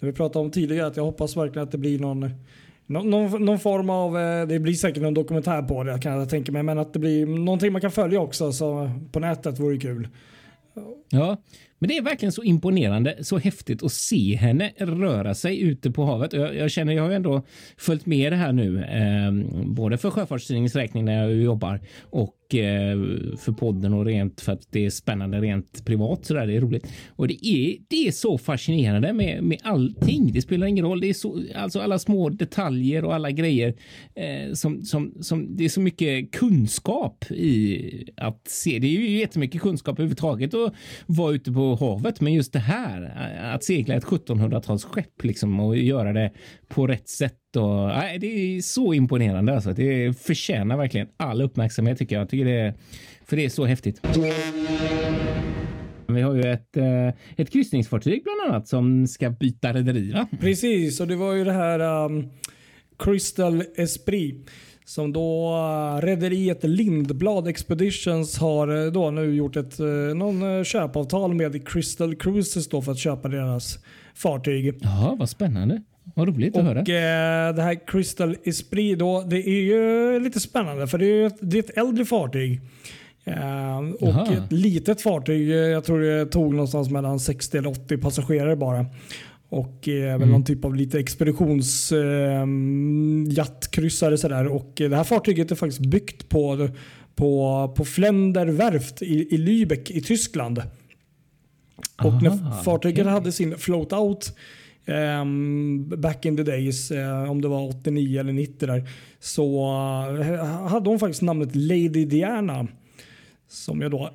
när 0.00 0.06
vi 0.06 0.12
pratade 0.12 0.44
om 0.44 0.50
tidigare 0.50 0.86
att 0.86 0.96
jag 0.96 1.04
hoppas 1.04 1.36
verkligen 1.36 1.62
att 1.62 1.72
det 1.72 1.78
blir 1.78 1.98
någon 1.98 2.30
någon, 2.86 3.44
någon, 3.44 3.58
form 3.58 3.90
av, 3.90 4.18
eh, 4.18 4.46
det 4.46 4.58
blir 4.58 4.74
säkert 4.74 5.02
någon 5.02 5.14
dokumentär 5.14 5.62
på 5.62 5.84
det 5.84 5.98
kan 5.98 6.12
jag 6.12 6.30
tänka 6.30 6.52
mig, 6.52 6.62
men 6.62 6.78
att 6.78 6.92
det 6.92 6.98
blir 6.98 7.26
någonting 7.26 7.72
man 7.72 7.80
kan 7.80 7.90
följa 7.90 8.20
också 8.20 8.52
så 8.52 8.90
på 9.12 9.20
nätet 9.20 9.60
vore 9.60 9.78
kul. 9.78 10.08
Ja, 11.10 11.36
men 11.78 11.88
det 11.88 11.96
är 11.96 12.02
verkligen 12.02 12.32
så 12.32 12.42
imponerande, 12.42 13.24
så 13.24 13.38
häftigt 13.38 13.82
att 13.82 13.92
se 13.92 14.36
henne 14.36 14.72
röra 14.78 15.34
sig 15.34 15.60
ute 15.60 15.90
på 15.90 16.04
havet. 16.04 16.32
Jag, 16.32 16.56
jag 16.56 16.70
känner, 16.70 16.92
jag 16.92 17.02
har 17.02 17.10
ju 17.10 17.16
ändå 17.16 17.42
följt 17.76 18.06
med 18.06 18.32
det 18.32 18.36
här 18.36 18.52
nu, 18.52 18.82
eh, 18.82 19.64
både 19.66 19.98
för 19.98 20.10
Sjöfartstidningens 20.10 20.76
räkning 20.76 21.04
när 21.04 21.22
jag 21.22 21.34
jobbar 21.34 21.80
och 22.02 22.45
Eh, 22.54 22.96
för 23.36 23.52
podden 23.52 23.92
och 23.92 24.04
rent 24.04 24.40
för 24.40 24.52
att 24.52 24.66
det 24.70 24.86
är 24.86 24.90
spännande 24.90 25.40
rent 25.40 25.84
privat. 25.84 26.24
Så 26.24 26.34
där, 26.34 26.46
det 26.46 26.56
är 26.56 26.60
roligt 26.60 26.86
och 27.08 27.28
det 27.28 27.46
är. 27.46 27.76
Det 27.88 28.08
är 28.08 28.12
så 28.12 28.38
fascinerande 28.38 29.12
med 29.12 29.42
med 29.42 29.58
allting. 29.62 30.32
Det 30.32 30.42
spelar 30.42 30.66
ingen 30.66 30.84
roll. 30.84 31.00
Det 31.00 31.08
är 31.08 31.14
så 31.14 31.42
alltså 31.54 31.80
alla 31.80 31.98
små 31.98 32.28
detaljer 32.28 33.04
och 33.04 33.14
alla 33.14 33.30
grejer 33.30 33.74
eh, 34.14 34.52
som 34.52 34.82
som 34.82 35.14
som 35.20 35.56
det 35.56 35.64
är 35.64 35.68
så 35.68 35.80
mycket 35.80 36.32
kunskap 36.32 37.30
i 37.30 38.08
att 38.16 38.48
se. 38.48 38.78
Det 38.78 38.86
är 38.86 38.90
ju 38.90 39.18
jättemycket 39.18 39.62
kunskap 39.62 39.98
överhuvudtaget 39.98 40.54
att 40.54 40.74
vara 41.06 41.34
ute 41.34 41.52
på 41.52 41.74
havet, 41.74 42.20
men 42.20 42.32
just 42.32 42.52
det 42.52 42.58
här 42.58 43.02
att 43.54 43.64
segla 43.64 43.94
ett 43.94 44.04
1700-talsskepp 44.04 45.22
liksom 45.22 45.60
och 45.60 45.76
göra 45.76 46.12
det 46.12 46.32
på 46.68 46.86
rätt 46.86 47.08
sätt. 47.08 47.45
Och, 47.56 47.88
nej, 47.88 48.18
det 48.18 48.26
är 48.26 48.60
så 48.60 48.94
imponerande. 48.94 49.54
Alltså. 49.54 49.72
Det 49.72 50.18
förtjänar 50.18 50.76
verkligen 50.76 51.08
all 51.16 51.42
uppmärksamhet 51.42 51.98
tycker 51.98 52.16
jag. 52.16 52.22
jag 52.22 52.28
tycker 52.28 52.44
det, 52.44 52.74
för 53.24 53.36
det 53.36 53.44
är 53.44 53.48
så 53.48 53.64
häftigt. 53.64 54.00
Vi 56.08 56.20
har 56.20 56.34
ju 56.34 56.40
ett, 56.40 56.76
eh, 56.76 57.08
ett 57.36 57.50
kryssningsfartyg 57.50 58.22
bland 58.24 58.40
annat 58.50 58.68
som 58.68 59.06
ska 59.06 59.30
byta 59.30 59.72
rederi. 59.72 60.14
Precis, 60.40 61.00
och 61.00 61.06
det 61.06 61.16
var 61.16 61.32
ju 61.32 61.44
det 61.44 61.52
här 61.52 62.04
um, 62.04 62.30
Crystal 62.98 63.62
Esprit. 63.76 64.50
Som 64.84 65.12
då 65.12 65.54
uh, 65.54 66.06
rederiet 66.06 66.64
Lindblad 66.64 67.48
Expeditions 67.48 68.38
har 68.38 68.70
uh, 68.70 68.92
då 68.92 69.10
nu 69.10 69.34
gjort 69.34 69.56
ett 69.56 69.80
uh, 69.80 70.14
någon, 70.14 70.64
köpavtal 70.64 71.34
med 71.34 71.68
Crystal 71.68 72.16
Cruises 72.16 72.68
då 72.68 72.82
för 72.82 72.92
att 72.92 72.98
köpa 72.98 73.28
deras 73.28 73.78
fartyg. 74.14 74.78
Ja, 74.80 75.16
vad 75.18 75.30
spännande. 75.30 75.82
Vad 76.14 76.28
roligt 76.28 76.56
att 76.56 76.64
höra. 76.64 76.80
Och 76.80 76.88
eh, 76.88 77.54
det 77.54 77.62
här 77.62 77.86
Crystal 77.86 78.36
Esprit 78.44 78.98
då, 78.98 79.22
det 79.22 79.48
är 79.48 79.60
ju 79.62 80.20
lite 80.20 80.40
spännande 80.40 80.86
för 80.86 80.98
det 80.98 81.06
är 81.06 81.26
ett, 81.26 81.36
det 81.40 81.58
är 81.58 81.62
ett 81.62 81.78
äldre 81.78 82.04
fartyg. 82.04 82.60
Eh, 83.24 83.78
och 83.78 83.96
Jaha. 84.08 84.32
ett 84.32 84.52
litet 84.52 85.00
fartyg. 85.02 85.50
eh, 85.50 85.56
Jag 85.56 85.84
tror 85.84 86.00
det 86.00 86.26
tog 86.26 86.52
någonstans 86.54 86.90
mellan 86.90 87.20
60 87.20 87.58
eller 87.58 87.70
80 87.70 87.96
passagerare 87.98 88.56
bara. 88.56 88.86
Och 89.48 89.88
eh, 89.88 90.14
Mm. 90.14 90.28
någon 90.30 90.44
typ 90.44 90.64
av 90.64 90.74
lite 90.74 90.98
expeditions 90.98 91.92
eh, 91.92 92.46
sådär. 94.16 94.46
Och 94.46 94.80
eh, 94.80 94.90
det 94.90 94.96
här 94.96 95.04
fartyget 95.04 95.50
är 95.50 95.54
faktiskt 95.54 95.80
byggt 95.86 96.28
på, 96.28 96.68
på, 97.14 97.72
på 97.76 97.84
Flender 97.84 98.46
verft 98.46 99.02
i, 99.02 99.34
i 99.34 99.38
Lübeck 99.38 99.90
i 99.92 100.00
Tyskland. 100.00 100.62
Och 102.04 102.22
när 102.22 102.30
Aha, 102.30 102.62
fartyget 102.62 103.00
okej. 103.00 103.12
hade 103.12 103.32
sin 103.32 103.58
float 103.58 103.92
out 103.92 104.36
back 105.96 106.24
in 106.24 106.36
the 106.36 106.42
days, 106.42 106.90
eh, 106.90 107.30
om 107.30 107.42
det 107.42 107.48
var 107.48 107.68
89 107.68 108.20
eller 108.20 108.32
90 108.32 108.66
där, 108.66 108.88
så 109.18 109.64
eh, 110.20 110.44
hade 110.44 110.90
hon 110.90 110.98
faktiskt 110.98 111.22
namnet 111.22 111.56
Lady 111.56 112.04
Diana. 112.04 112.66
Som 113.48 113.80
jag 113.80 113.90
då 113.90 114.10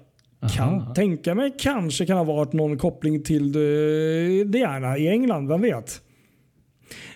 kan 0.55 0.79
Aha. 0.79 0.93
tänka 0.93 1.35
mig 1.35 1.55
kanske 1.59 2.05
kan 2.05 2.17
ha 2.17 2.23
varit 2.23 2.53
någon 2.53 2.77
koppling 2.77 3.23
till 3.23 3.55
eh, 3.55 4.45
Diana 4.45 4.97
i 4.97 5.07
England, 5.07 5.47
vem 5.47 5.61
vet? 5.61 6.01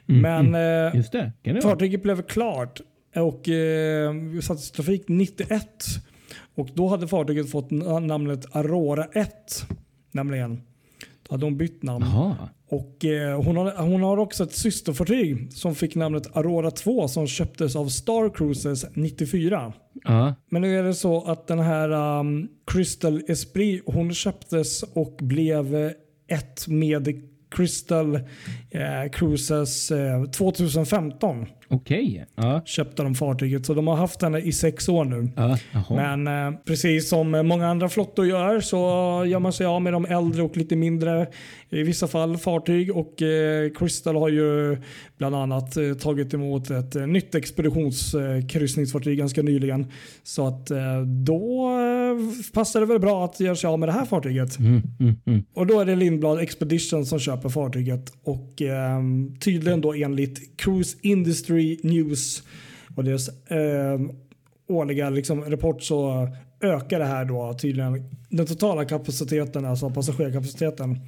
Mm, 0.10 0.22
Men 0.52 0.56
eh, 0.88 0.96
Just 0.96 1.12
det, 1.12 1.32
kan 1.44 1.56
det 1.56 1.62
vara. 1.62 1.74
Fartyget 1.74 2.04
blev 2.04 2.22
klart 2.22 2.82
och 3.16 3.50
eh, 3.50 4.14
sattes 4.42 4.70
i 4.70 4.74
trafik 4.74 5.04
91. 5.08 5.68
Och 6.56 6.70
då 6.74 6.88
hade 6.88 7.08
fartyget 7.08 7.52
fått 7.52 7.72
namnet 8.02 8.56
Aurora 8.56 9.06
1. 9.14 9.30
Nämligen. 10.12 10.62
Då 11.28 11.34
hade 11.34 11.46
hon 11.46 11.58
bytt 11.58 11.84
namn. 11.84 12.06
Jaha. 12.06 12.50
Och 12.76 13.06
eh, 13.06 13.42
hon, 13.42 13.58
har, 13.58 13.72
hon 13.78 14.04
har 14.04 14.18
också 14.18 14.44
ett 14.44 14.54
systerfartyg 14.54 15.54
som 15.54 15.76
fick 15.76 15.96
namnet 15.96 16.38
Aurora 16.38 16.72
2 16.72 17.08
som 17.08 17.28
köptes 17.28 17.76
av 17.76 17.88
Star 17.88 18.36
Cruises 18.36 18.86
94. 18.94 19.74
Ja. 20.04 20.36
Men 20.50 20.62
nu 20.62 20.80
är 20.80 20.84
det 20.84 20.94
så 20.94 21.24
att 21.24 21.48
den 21.48 21.60
här 21.60 22.20
um, 22.20 22.48
Crystal 22.68 23.22
Esprit 23.28 23.84
hon 23.86 24.14
köptes 24.14 24.84
och 24.84 25.18
blev 25.22 25.76
eh, 25.76 25.92
ett 26.28 26.68
med 26.68 27.22
Crystal 27.56 28.16
eh, 28.16 29.12
Cruises 29.12 29.92
eh, 29.92 30.24
2015 30.24 31.46
Okej. 31.68 32.26
Ja. 32.36 32.62
köpte 32.66 33.04
de 33.04 33.16
fartyget. 33.16 33.66
Så 33.66 33.74
de 33.74 33.88
har 33.88 33.96
haft 33.96 34.22
henne 34.22 34.40
i 34.40 34.52
sex 34.52 34.90
år 34.90 35.06
nu. 35.06 35.30
Ja. 35.36 35.58
Men 35.90 36.28
eh, 36.28 36.60
precis 36.66 37.10
som 37.10 37.32
många 37.32 37.68
andra 37.68 37.90
flottor 37.90 38.26
gör 38.26 38.60
så 38.60 38.78
gör 39.28 39.40
man 39.40 39.54
sig 39.54 39.66
av 39.66 39.82
med 39.82 39.94
de 39.94 40.06
äldre 40.06 40.44
och 40.44 40.58
lite 40.58 40.76
mindre 40.76 41.28
i 41.70 41.84
vissa 41.84 42.08
fall 42.08 42.38
fartyg. 42.38 42.96
Och 42.96 43.22
eh, 43.22 43.70
Crystal 43.70 44.16
har 44.16 44.30
ju 44.30 44.78
bland 45.18 45.36
annat 45.36 45.78
eh, 45.78 45.94
tagit 45.94 46.34
emot 46.34 46.70
ett 46.70 46.96
eh, 46.96 47.08
nytt 47.08 47.36
expeditionskryssningsfartyg 47.36 49.18
ganska 49.18 49.42
nyligen. 49.42 49.88
Så 50.24 50.48
att 50.48 50.72
eh, 50.72 51.02
då 51.02 51.70
eh, 51.70 52.52
passar 52.54 52.80
det 52.80 52.86
väl 52.86 53.00
bra 53.00 53.26
att 53.26 53.40
göra 53.40 53.56
sig 53.56 53.68
av 53.68 53.80
med 53.80 53.90
det 53.90 53.94
här 53.94 54.06
fartyget. 54.06 54.60
Mm, 54.60 54.82
mm, 55.00 55.16
mm. 55.26 55.44
Och 55.54 55.68
då 55.68 55.80
är 55.80 55.86
det 55.86 55.96
Lindblad 55.96 56.40
Expedition 56.40 57.06
som 57.06 57.20
köper 57.20 57.50
fartyget. 57.50 58.14
Och 58.24 58.62
tydligen 59.40 59.82
då 59.82 59.94
enligt 59.94 60.58
Cruise 60.58 60.98
Industry 61.02 61.55
News 61.84 62.44
och 62.96 63.04
deras 63.04 63.30
ehm, 63.50 64.12
årliga 64.68 65.10
liksom, 65.10 65.44
rapport 65.44 65.84
så 65.84 66.30
ökar 66.62 67.00
det 67.00 67.06
här 67.06 67.26
då 67.26 67.54
tydligen 67.54 68.10
den 68.30 68.46
totala 68.46 68.86
kapaciteten, 68.86 69.66
alltså 69.66 69.90
passagerarkapaciteten 69.90 71.00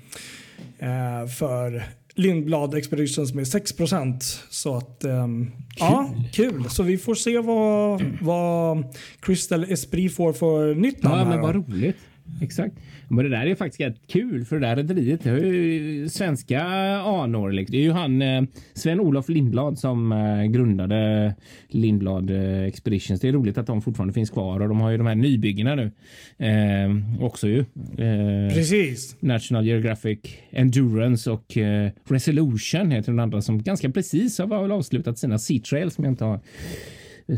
eh, 0.80 1.27
för 1.27 1.84
Lindblad 2.16 2.75
Expeditions 2.75 3.34
med 3.34 3.44
6% 3.44 4.20
Så 4.50 4.77
att, 4.77 5.04
ehm, 5.04 5.51
ja, 5.77 6.13
kul. 6.34 6.70
Så 6.70 6.84
vi 6.84 6.98
får 6.98 7.16
se 7.16 7.39
vad, 7.39 8.01
vad 8.22 8.96
Crystal 9.20 9.63
Esprit 9.63 10.16
får 10.16 10.34
för 10.34 10.75
nytt 10.75 11.04
namn 11.04 11.20
Ja, 11.20 11.25
men 11.25 11.42
vad 11.42 11.56
roligt. 11.56 11.96
Exakt. 12.41 12.75
Men 13.10 13.25
det 13.25 13.29
där 13.29 13.46
är 13.46 13.55
faktiskt 13.55 13.81
rätt 13.81 14.07
kul 14.07 14.46
för 14.46 14.60
det 14.60 14.67
där 14.67 14.75
rederiet 14.75 15.25
har 15.25 15.38
ju 15.38 16.10
svenska 16.10 16.63
anor. 16.98 17.51
Liksom. 17.51 17.72
Det 17.72 17.77
är 17.77 17.84
ju 17.84 17.91
han 17.91 18.22
eh, 18.22 18.41
Sven-Olof 18.74 19.29
Lindblad 19.29 19.79
som 19.79 20.12
eh, 20.12 20.43
grundade 20.43 21.36
Lindblad 21.67 22.29
eh, 22.29 22.63
Expeditions. 22.63 23.22
Det 23.22 23.27
är 23.27 23.31
roligt 23.31 23.57
att 23.57 23.67
de 23.67 23.81
fortfarande 23.81 24.13
finns 24.13 24.29
kvar 24.29 24.60
och 24.60 24.69
de 24.69 24.79
har 24.79 24.91
ju 24.91 24.98
de 24.98 25.07
här 25.07 25.15
nybyggena 25.15 25.75
nu 25.75 25.91
eh, 26.38 27.24
också 27.24 27.48
ju. 27.48 27.60
Eh, 27.98 28.53
Precis. 28.53 29.15
National 29.19 29.65
Geographic 29.65 30.19
Endurance 30.50 31.31
och 31.31 31.57
eh, 31.57 31.91
Resolution 32.10 32.91
heter 32.91 33.12
den 33.12 33.19
andra 33.19 33.41
som 33.41 33.63
ganska 33.63 33.89
precis 33.89 34.39
har 34.39 34.48
väl 34.48 34.72
avslutat 34.72 35.17
sina 35.19 35.39
Sea 35.39 35.60
Trail 35.60 35.91
som 35.91 36.03
jag 36.03 36.12
inte 36.12 36.25
har 36.25 36.39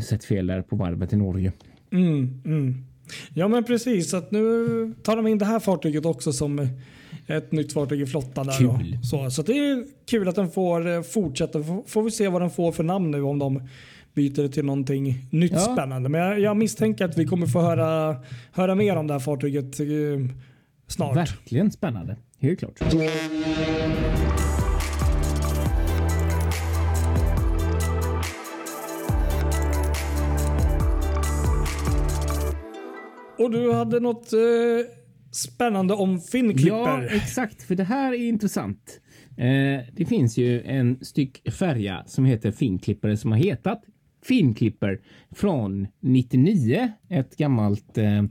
sett 0.00 0.24
fel 0.24 0.46
där 0.46 0.62
på 0.62 0.76
varvet 0.76 1.12
i 1.12 1.16
Norge. 1.16 1.52
Mm, 1.92 2.42
mm. 2.44 2.84
Ja 3.34 3.48
men 3.48 3.64
precis, 3.64 4.14
att 4.14 4.30
nu 4.30 4.40
tar 5.02 5.16
de 5.16 5.26
in 5.26 5.38
det 5.38 5.44
här 5.44 5.60
fartyget 5.60 6.04
också 6.06 6.32
som 6.32 6.68
ett 7.26 7.52
nytt 7.52 7.72
fartyg 7.72 8.00
i 8.00 8.06
flottan. 8.06 8.46
Där 8.46 8.62
då. 8.62 8.78
Kul. 8.78 8.98
Så, 9.02 9.30
så 9.30 9.42
det 9.42 9.52
är 9.58 9.84
kul 10.10 10.28
att 10.28 10.34
den 10.36 10.50
får 10.50 10.88
eh, 10.88 11.02
fortsätta. 11.02 11.62
Får, 11.62 11.82
får 11.86 12.02
vi 12.02 12.10
se 12.10 12.28
vad 12.28 12.42
den 12.42 12.50
får 12.50 12.72
för 12.72 12.84
namn 12.84 13.10
nu 13.10 13.22
om 13.22 13.38
de 13.38 13.68
byter 14.14 14.42
det 14.42 14.48
till 14.48 14.64
någonting 14.64 15.26
nytt 15.30 15.52
Ja. 15.52 15.58
spännande. 15.58 16.08
Men 16.08 16.20
jag, 16.20 16.40
jag 16.40 16.56
misstänker 16.56 17.04
att 17.04 17.18
vi 17.18 17.24
kommer 17.26 17.46
få 17.46 17.60
höra, 17.60 18.16
höra 18.52 18.74
mer 18.74 18.96
om 18.96 19.06
det 19.06 19.12
här 19.14 19.20
fartyget 19.20 19.80
eh, 19.80 19.86
snart. 20.86 21.16
Verkligen 21.16 21.70
spännande. 21.70 22.16
Helt 22.40 22.58
klart. 22.58 22.80
Och 33.40 33.50
du 33.50 33.72
hade 33.72 34.00
något 34.00 34.32
eh, 34.32 34.38
spännande 35.30 35.94
om 35.94 36.12
Ja, 36.12 36.20
Finnklipper. 36.32 37.14
exakt. 37.16 37.62
För 37.62 37.74
det 37.74 37.84
här 37.84 38.12
är 38.12 38.28
intressant. 38.28 39.00
Eh, 39.36 39.80
det 39.92 40.04
finns 40.08 40.38
ju 40.38 40.62
en 40.62 41.04
styck 41.04 41.52
färja 41.52 42.04
som 42.06 42.24
heter 42.24 42.50
Finnklipper 42.52 43.16
som 43.16 43.32
har 43.32 43.38
hetat 43.38 43.82
Finnklipper 44.24 45.00
från 45.34 45.86
99. 46.00 46.92
Ett 47.08 47.36
gammalt, 47.36 47.98
eh, 47.98 48.22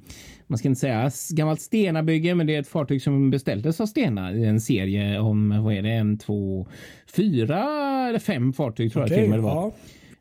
man 0.47 0.57
ska 0.57 0.67
inte 0.67 0.79
säga 0.79 1.11
gammalt 1.31 1.61
Stena-bygge, 1.61 2.35
men 2.35 2.47
det 2.47 2.55
är 2.55 2.59
ett 2.59 2.67
fartyg 2.67 3.01
som 3.01 3.29
beställdes 3.29 3.81
av 3.81 3.85
Stena 3.85 4.33
i 4.33 4.45
en 4.45 4.61
serie 4.61 5.19
om, 5.19 5.63
vad 5.63 5.73
är 5.73 5.81
det, 5.81 5.91
en, 5.91 6.17
två, 6.17 6.67
fyra 7.15 7.63
eller 8.09 8.19
fem 8.19 8.53
fartyg 8.53 8.91
tror 8.91 9.03
jag 9.03 9.09
till 9.15 9.23
och 9.23 9.29
med 9.29 9.39
det 9.39 9.43
var. 9.43 9.55
ja. 9.55 9.73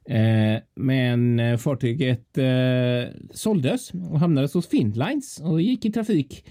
Eh, 0.09 0.61
men 0.77 1.41
eh, 1.41 1.57
fartyget 1.57 2.39
eh, 2.39 3.13
såldes 3.31 3.91
och 4.11 4.21
hamnade 4.21 4.49
hos 4.55 4.69
Finnlines 4.69 5.41
och 5.45 5.61
gick 5.61 5.85
i 5.85 5.93
trafik 5.93 6.45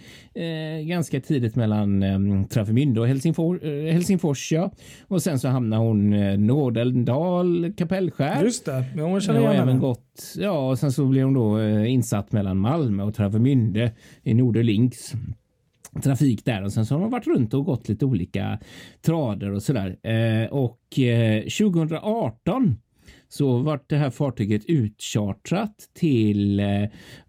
ganska 0.83 1.21
tidigt 1.21 1.55
mellan 1.55 2.03
Travemünde 2.49 2.99
och 2.99 3.07
Helsingfors. 3.07 3.61
Helsingfors 3.63 4.51
ja. 4.51 4.71
Och 5.07 5.21
sen 5.21 5.39
så 5.39 5.47
hamnade 5.47 5.81
hon 5.81 6.09
Nådeldal, 6.47 7.73
Kapellskär. 7.77 8.43
Just 8.43 8.65
det, 8.65 8.85
ja, 8.97 9.03
hon 9.03 9.21
känner 9.21 9.39
igen 9.39 9.63
även 9.63 9.79
gått, 9.79 10.33
ja, 10.37 10.69
och 10.69 10.79
sen 10.79 10.91
så 10.91 11.05
blev 11.05 11.23
hon 11.23 11.33
då 11.33 11.63
insatt 11.85 12.31
mellan 12.31 12.57
Malmö 12.57 13.03
och 13.03 13.13
Travemünde 13.15 13.91
i 14.23 14.33
Norderlinks 14.33 15.13
trafik 16.03 16.45
där 16.45 16.63
och 16.63 16.73
sen 16.73 16.85
så 16.85 16.95
har 16.95 17.01
de 17.01 17.11
varit 17.11 17.27
runt 17.27 17.53
och 17.53 17.65
gått 17.65 17.89
lite 17.89 18.05
olika 18.05 18.59
trader 19.01 19.51
och 19.51 19.63
sådär. 19.63 19.97
Och 20.51 20.99
eh, 20.99 21.41
2018 21.41 22.77
så 23.29 23.57
vart 23.57 23.89
det 23.89 23.95
här 23.95 24.09
fartyget 24.09 24.65
utchartrat 24.65 25.75
till 25.93 26.59
eh, 26.59 26.65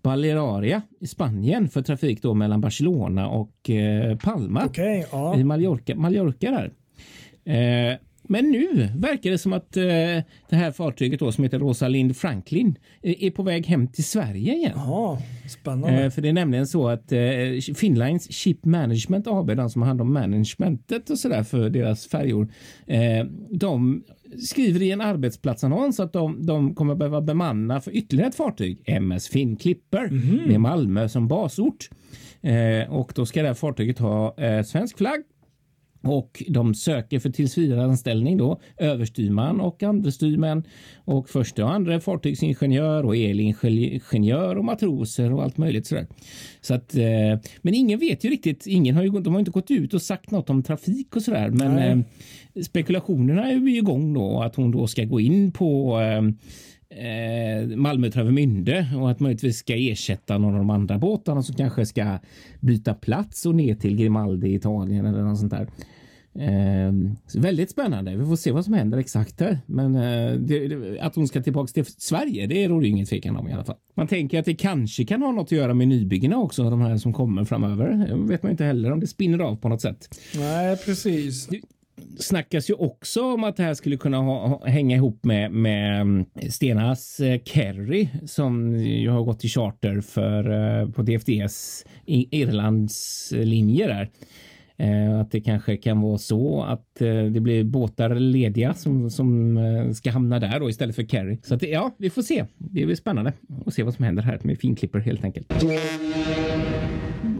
Balearia 0.02 0.82
i 1.00 1.06
Spanien 1.06 1.68
för 1.68 1.82
trafik 1.82 2.22
då 2.22 2.34
mellan 2.34 2.60
Barcelona 2.60 3.28
och 3.28 3.70
eh, 3.70 4.16
Palma 4.16 4.64
Okej, 4.66 5.06
ja. 5.12 5.36
i 5.36 5.44
Mallorca, 5.44 5.94
Mallorca 5.94 6.50
där. 6.50 6.72
Eh, 7.54 7.98
Men 8.30 8.50
nu 8.50 8.88
verkar 8.96 9.30
det 9.30 9.38
som 9.38 9.52
att 9.52 9.76
eh, 9.76 9.84
det 10.48 10.56
här 10.56 10.72
fartyget 10.72 11.20
då, 11.20 11.32
som 11.32 11.44
heter 11.44 11.58
Rosalind 11.58 12.16
Franklin 12.16 12.78
eh, 13.02 13.24
är 13.24 13.30
på 13.30 13.42
väg 13.42 13.66
hem 13.66 13.88
till 13.88 14.04
Sverige 14.04 14.54
igen. 14.54 14.72
Ja, 14.74 15.18
spännande. 15.48 16.04
Eh, 16.04 16.10
för 16.10 16.22
det 16.22 16.28
är 16.28 16.32
nämligen 16.32 16.66
så 16.66 16.88
att 16.88 17.12
eh, 17.12 17.74
Finlines 17.76 18.32
Ship 18.32 18.64
Management 18.64 19.26
AB, 19.26 19.56
de 19.56 19.70
som 19.70 19.82
har 19.82 19.86
hand 19.86 20.00
om 20.00 20.12
managementet 20.12 21.10
och 21.10 21.18
sådär 21.18 21.42
för 21.42 21.70
deras 21.70 22.06
färjor, 22.06 22.52
eh, 22.86 23.24
de 23.50 24.04
skriver 24.38 24.82
i 24.82 24.90
en 24.90 25.00
arbetsplatsannons 25.00 26.00
att 26.00 26.12
de, 26.12 26.46
de 26.46 26.74
kommer 26.74 26.94
behöva 26.94 27.20
bemanna 27.20 27.80
för 27.80 27.96
ytterligare 27.96 28.28
ett 28.28 28.36
fartyg, 28.36 28.82
MS 28.86 29.28
Finn 29.28 29.56
Clipper, 29.56 30.10
med 30.48 30.60
Malmö 30.60 31.08
som 31.08 31.28
basort. 31.28 31.90
Eh, 32.40 32.92
och 32.92 33.12
då 33.14 33.26
ska 33.26 33.42
det 33.42 33.48
här 33.48 33.54
fartyget 33.54 33.98
ha 33.98 34.34
svensk 34.64 34.98
flagg 34.98 35.22
och 36.08 36.42
de 36.48 36.74
söker 36.74 37.18
för 37.18 37.30
tillsvidareanställning 37.30 38.36
då 38.36 38.60
överstyrman 38.76 39.60
och 39.60 39.82
andrestyrmän 39.82 40.64
och 41.04 41.28
första 41.28 41.64
och 41.64 41.72
andra 41.72 42.00
fartygsingenjör 42.00 43.06
och 43.06 43.16
elingenjör 43.16 44.56
och 44.56 44.64
matroser 44.64 45.32
och 45.32 45.42
allt 45.42 45.56
möjligt 45.56 45.86
sådär. 45.86 46.06
Så 46.60 46.74
att, 46.74 46.94
eh, 46.94 47.40
men 47.62 47.74
ingen 47.74 47.98
vet 47.98 48.24
ju 48.24 48.30
riktigt. 48.30 48.66
Ingen 48.66 48.94
har 48.96 49.02
ju, 49.02 49.10
de 49.10 49.32
har 49.32 49.38
inte 49.38 49.50
gått 49.50 49.70
ut 49.70 49.94
och 49.94 50.02
sagt 50.02 50.30
något 50.30 50.50
om 50.50 50.62
trafik 50.62 51.16
och 51.16 51.22
sådär. 51.22 51.50
Men 51.50 51.78
eh, 51.78 52.04
spekulationerna 52.62 53.50
är 53.50 53.56
ju 53.56 53.76
igång 53.76 54.14
då 54.14 54.42
att 54.42 54.56
hon 54.56 54.70
då 54.70 54.86
ska 54.86 55.04
gå 55.04 55.20
in 55.20 55.52
på 55.52 56.00
eh, 56.00 56.22
eh, 56.90 57.66
Malmö 57.76 58.10
Travemünde 58.10 58.86
och 58.96 59.10
att 59.10 59.20
möjligtvis 59.20 59.58
ska 59.58 59.74
ersätta 59.76 60.38
någon 60.38 60.52
av 60.52 60.58
de 60.58 60.70
andra 60.70 60.98
båtarna 60.98 61.42
som 61.42 61.54
kanske 61.54 61.86
ska 61.86 62.18
byta 62.60 62.94
plats 62.94 63.46
och 63.46 63.54
ner 63.54 63.74
till 63.74 63.96
Grimaldi 63.96 64.48
i 64.48 64.54
Italien 64.54 65.06
eller 65.06 65.22
något 65.22 65.38
sånt 65.38 65.50
där. 65.50 65.68
Eh, 66.40 66.92
väldigt 67.34 67.70
spännande. 67.70 68.16
Vi 68.16 68.26
får 68.26 68.36
se 68.36 68.52
vad 68.52 68.64
som 68.64 68.74
händer 68.74 68.98
exakt 68.98 69.40
här. 69.40 69.58
Men 69.66 69.94
eh, 69.94 70.32
det, 70.32 70.68
det, 70.68 71.00
att 71.00 71.14
hon 71.16 71.28
ska 71.28 71.42
tillbaka 71.42 71.72
till 71.72 71.84
Sverige, 71.84 72.46
det 72.46 72.68
råder 72.68 72.86
ju 72.86 72.92
ingen 72.92 73.06
tvekan 73.06 73.36
om 73.36 73.48
i 73.48 73.52
alla 73.52 73.64
fall. 73.64 73.76
Man 73.94 74.06
tänker 74.06 74.38
att 74.38 74.44
det 74.44 74.54
kanske 74.54 75.04
kan 75.04 75.22
ha 75.22 75.32
något 75.32 75.46
att 75.46 75.52
göra 75.52 75.74
med 75.74 75.88
nybyggena 75.88 76.36
också, 76.36 76.70
de 76.70 76.80
här 76.80 76.96
som 76.96 77.12
kommer 77.12 77.44
framöver. 77.44 78.06
Det 78.08 78.32
vet 78.32 78.42
man 78.42 78.52
inte 78.52 78.64
heller 78.64 78.92
om 78.92 79.00
det 79.00 79.06
spinner 79.06 79.38
av 79.38 79.56
på 79.56 79.68
något 79.68 79.80
sätt 79.80 80.08
Nej, 80.34 80.76
precis. 80.76 81.48
snackas 82.18 82.70
ju 82.70 82.74
också 82.74 83.22
om 83.22 83.44
att 83.44 83.56
det 83.56 83.62
här 83.62 83.74
skulle 83.74 83.96
kunna 83.96 84.18
ha, 84.18 84.66
hänga 84.66 84.96
ihop 84.96 85.24
med, 85.24 85.52
med 85.52 86.00
mm, 86.00 86.24
Stenas 86.50 87.20
eh, 87.20 87.40
Kerry 87.44 88.08
som 88.26 88.76
ju 88.76 89.10
har 89.10 89.22
gått 89.22 89.44
i 89.44 89.48
charter 89.48 90.00
för, 90.00 90.50
eh, 90.80 90.90
på 90.90 91.02
DFDS 91.02 91.84
Irlands 92.06 93.32
eh, 93.32 93.44
linje 93.44 93.86
där. 93.86 94.10
Eh, 94.80 95.20
att 95.20 95.30
det 95.30 95.40
kanske 95.40 95.76
kan 95.76 96.00
vara 96.00 96.18
så 96.18 96.62
att 96.62 97.00
eh, 97.00 97.24
det 97.24 97.40
blir 97.40 97.64
båtar 97.64 98.14
lediga 98.14 98.74
som, 98.74 99.10
som 99.10 99.56
eh, 99.56 99.90
ska 99.90 100.10
hamna 100.10 100.38
där 100.38 100.60
då 100.60 100.70
istället 100.70 100.96
för 100.96 101.02
Kerry. 101.02 101.38
Så 101.42 101.54
att 101.54 101.62
ja, 101.62 101.94
vi 101.98 102.10
får 102.10 102.22
se. 102.22 102.44
Det 102.58 102.86
blir 102.86 102.94
spännande 102.94 103.32
att 103.66 103.74
se 103.74 103.82
vad 103.82 103.94
som 103.94 104.04
händer 104.04 104.22
här 104.22 104.38
med 104.42 104.58
finklipper 104.58 104.98
helt 104.98 105.24
enkelt. 105.24 105.64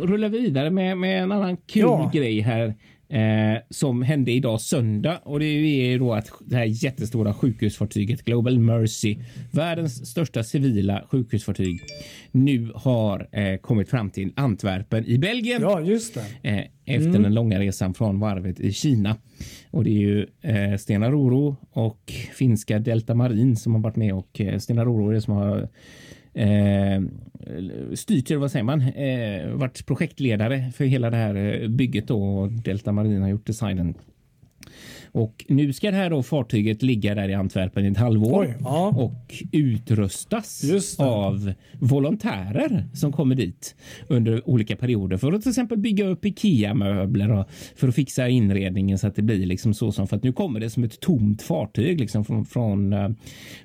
Rullar 0.01 0.29
vi 0.29 0.39
vidare 0.41 0.71
med, 0.71 0.99
med 0.99 1.23
en 1.23 1.33
annan 1.33 1.57
kul 1.57 1.83
Ja. 1.83 2.11
grej 2.15 2.41
här 2.41 2.75
eh, 3.09 3.63
som 3.71 4.03
hände 4.03 4.33
idag 4.33 4.61
söndag 4.61 5.21
och 5.25 5.41
det 5.41 5.47
är 5.47 5.91
ju 5.91 5.99
då 5.99 6.15
att 6.15 6.31
det 6.41 6.57
här 6.57 6.85
jättestora 6.85 7.35
sjukhusfartyget 7.35 8.25
Global 8.25 8.59
Mercy, 8.59 9.17
världens 9.53 10.11
största 10.11 10.45
civila 10.45 11.05
sjukhusfartyg, 11.11 11.81
nu 12.33 12.71
har 12.75 13.29
eh, 13.33 13.57
kommit 13.57 13.91
fram 13.91 14.11
till 14.11 14.33
Antwerpen 14.37 15.05
i 15.07 15.19
Belgien. 15.19 15.63
Ja, 15.63 15.81
just 15.81 16.15
det. 16.15 16.49
Eh, 16.51 16.65
efter 16.97 17.19
den 17.19 17.35
långa 17.35 17.61
resan 17.61 17.95
från 17.95 18.21
varvet 18.21 18.61
i 18.61 18.73
Kina. 18.73 19.17
Och 19.71 19.85
det 19.85 19.91
är 19.91 20.01
ju 20.01 20.27
eh, 20.43 20.77
Stena 20.77 21.11
Roro 21.11 21.57
och 21.71 22.13
finska 22.35 22.79
Delta 22.79 23.15
Marin 23.15 23.57
som 23.57 23.75
har 23.75 23.81
varit 23.81 23.97
med 23.97 24.15
och 24.15 24.41
eh, 24.41 24.59
Stena 24.59 24.85
Roro 24.85 25.09
är 25.09 25.15
det 25.15 25.21
som 25.21 25.35
har 25.35 25.69
eh, 26.35 27.03
styrt, 27.95 28.31
eller 28.31 28.41
vad 28.41 28.51
säger 28.51 28.65
man, 28.65 28.81
eh, 28.81 29.51
varit 29.51 29.87
projektledare 29.87 30.71
för 30.75 30.85
hela 30.85 31.11
det 31.11 31.17
här 31.17 31.35
eh, 31.35 31.69
bygget 31.69 32.09
då 32.09 32.39
och 32.39 32.53
Delta 32.53 32.93
Marina 32.93 33.21
har 33.21 33.31
gjort 33.31 33.47
designen. 33.47 33.95
Och 35.13 35.45
nu 35.49 35.73
ska 35.73 35.91
det 35.91 35.97
här 35.97 36.11
då 36.11 36.23
fartyget 36.23 36.83
ligga 36.83 37.15
där 37.15 37.29
i 37.29 37.35
Antwerpen 37.35 37.85
i 37.85 37.89
ett 37.89 37.97
halvår 37.97 38.45
Oj, 38.45 38.57
ja. 38.61 38.89
och 38.97 39.43
utrustas 39.53 40.63
av 40.99 41.53
volontärer 41.79 42.89
som 42.95 43.13
kommer 43.13 43.35
dit 43.35 43.75
under 44.09 44.49
olika 44.49 44.77
perioder 44.77 45.17
för 45.17 45.33
att 45.33 45.43
till 45.43 45.51
exempel 45.51 45.79
bygga 45.79 46.07
upp 46.07 46.25
Ikea-möbler 46.25 47.33
och 47.33 47.47
för 47.77 47.89
att 47.89 47.95
fixa 47.95 48.29
inredningen 48.29 48.99
så 48.99 49.07
att 49.07 49.17
det 49.17 49.23
blir 49.23 49.47
liksom 49.47 49.75
så 49.75 49.93
som 49.93 50.09
för 50.09 50.17
att 50.17 50.23
nu 50.23 50.33
kommer 50.33 50.61
det 50.61 50.71
som 50.71 50.85
ett 50.85 51.01
tomt 51.01 51.43
fartyg 51.43 52.01
liksom 52.01 52.25
från 52.25 52.45
från, 52.45 52.93
eh, 52.93 53.11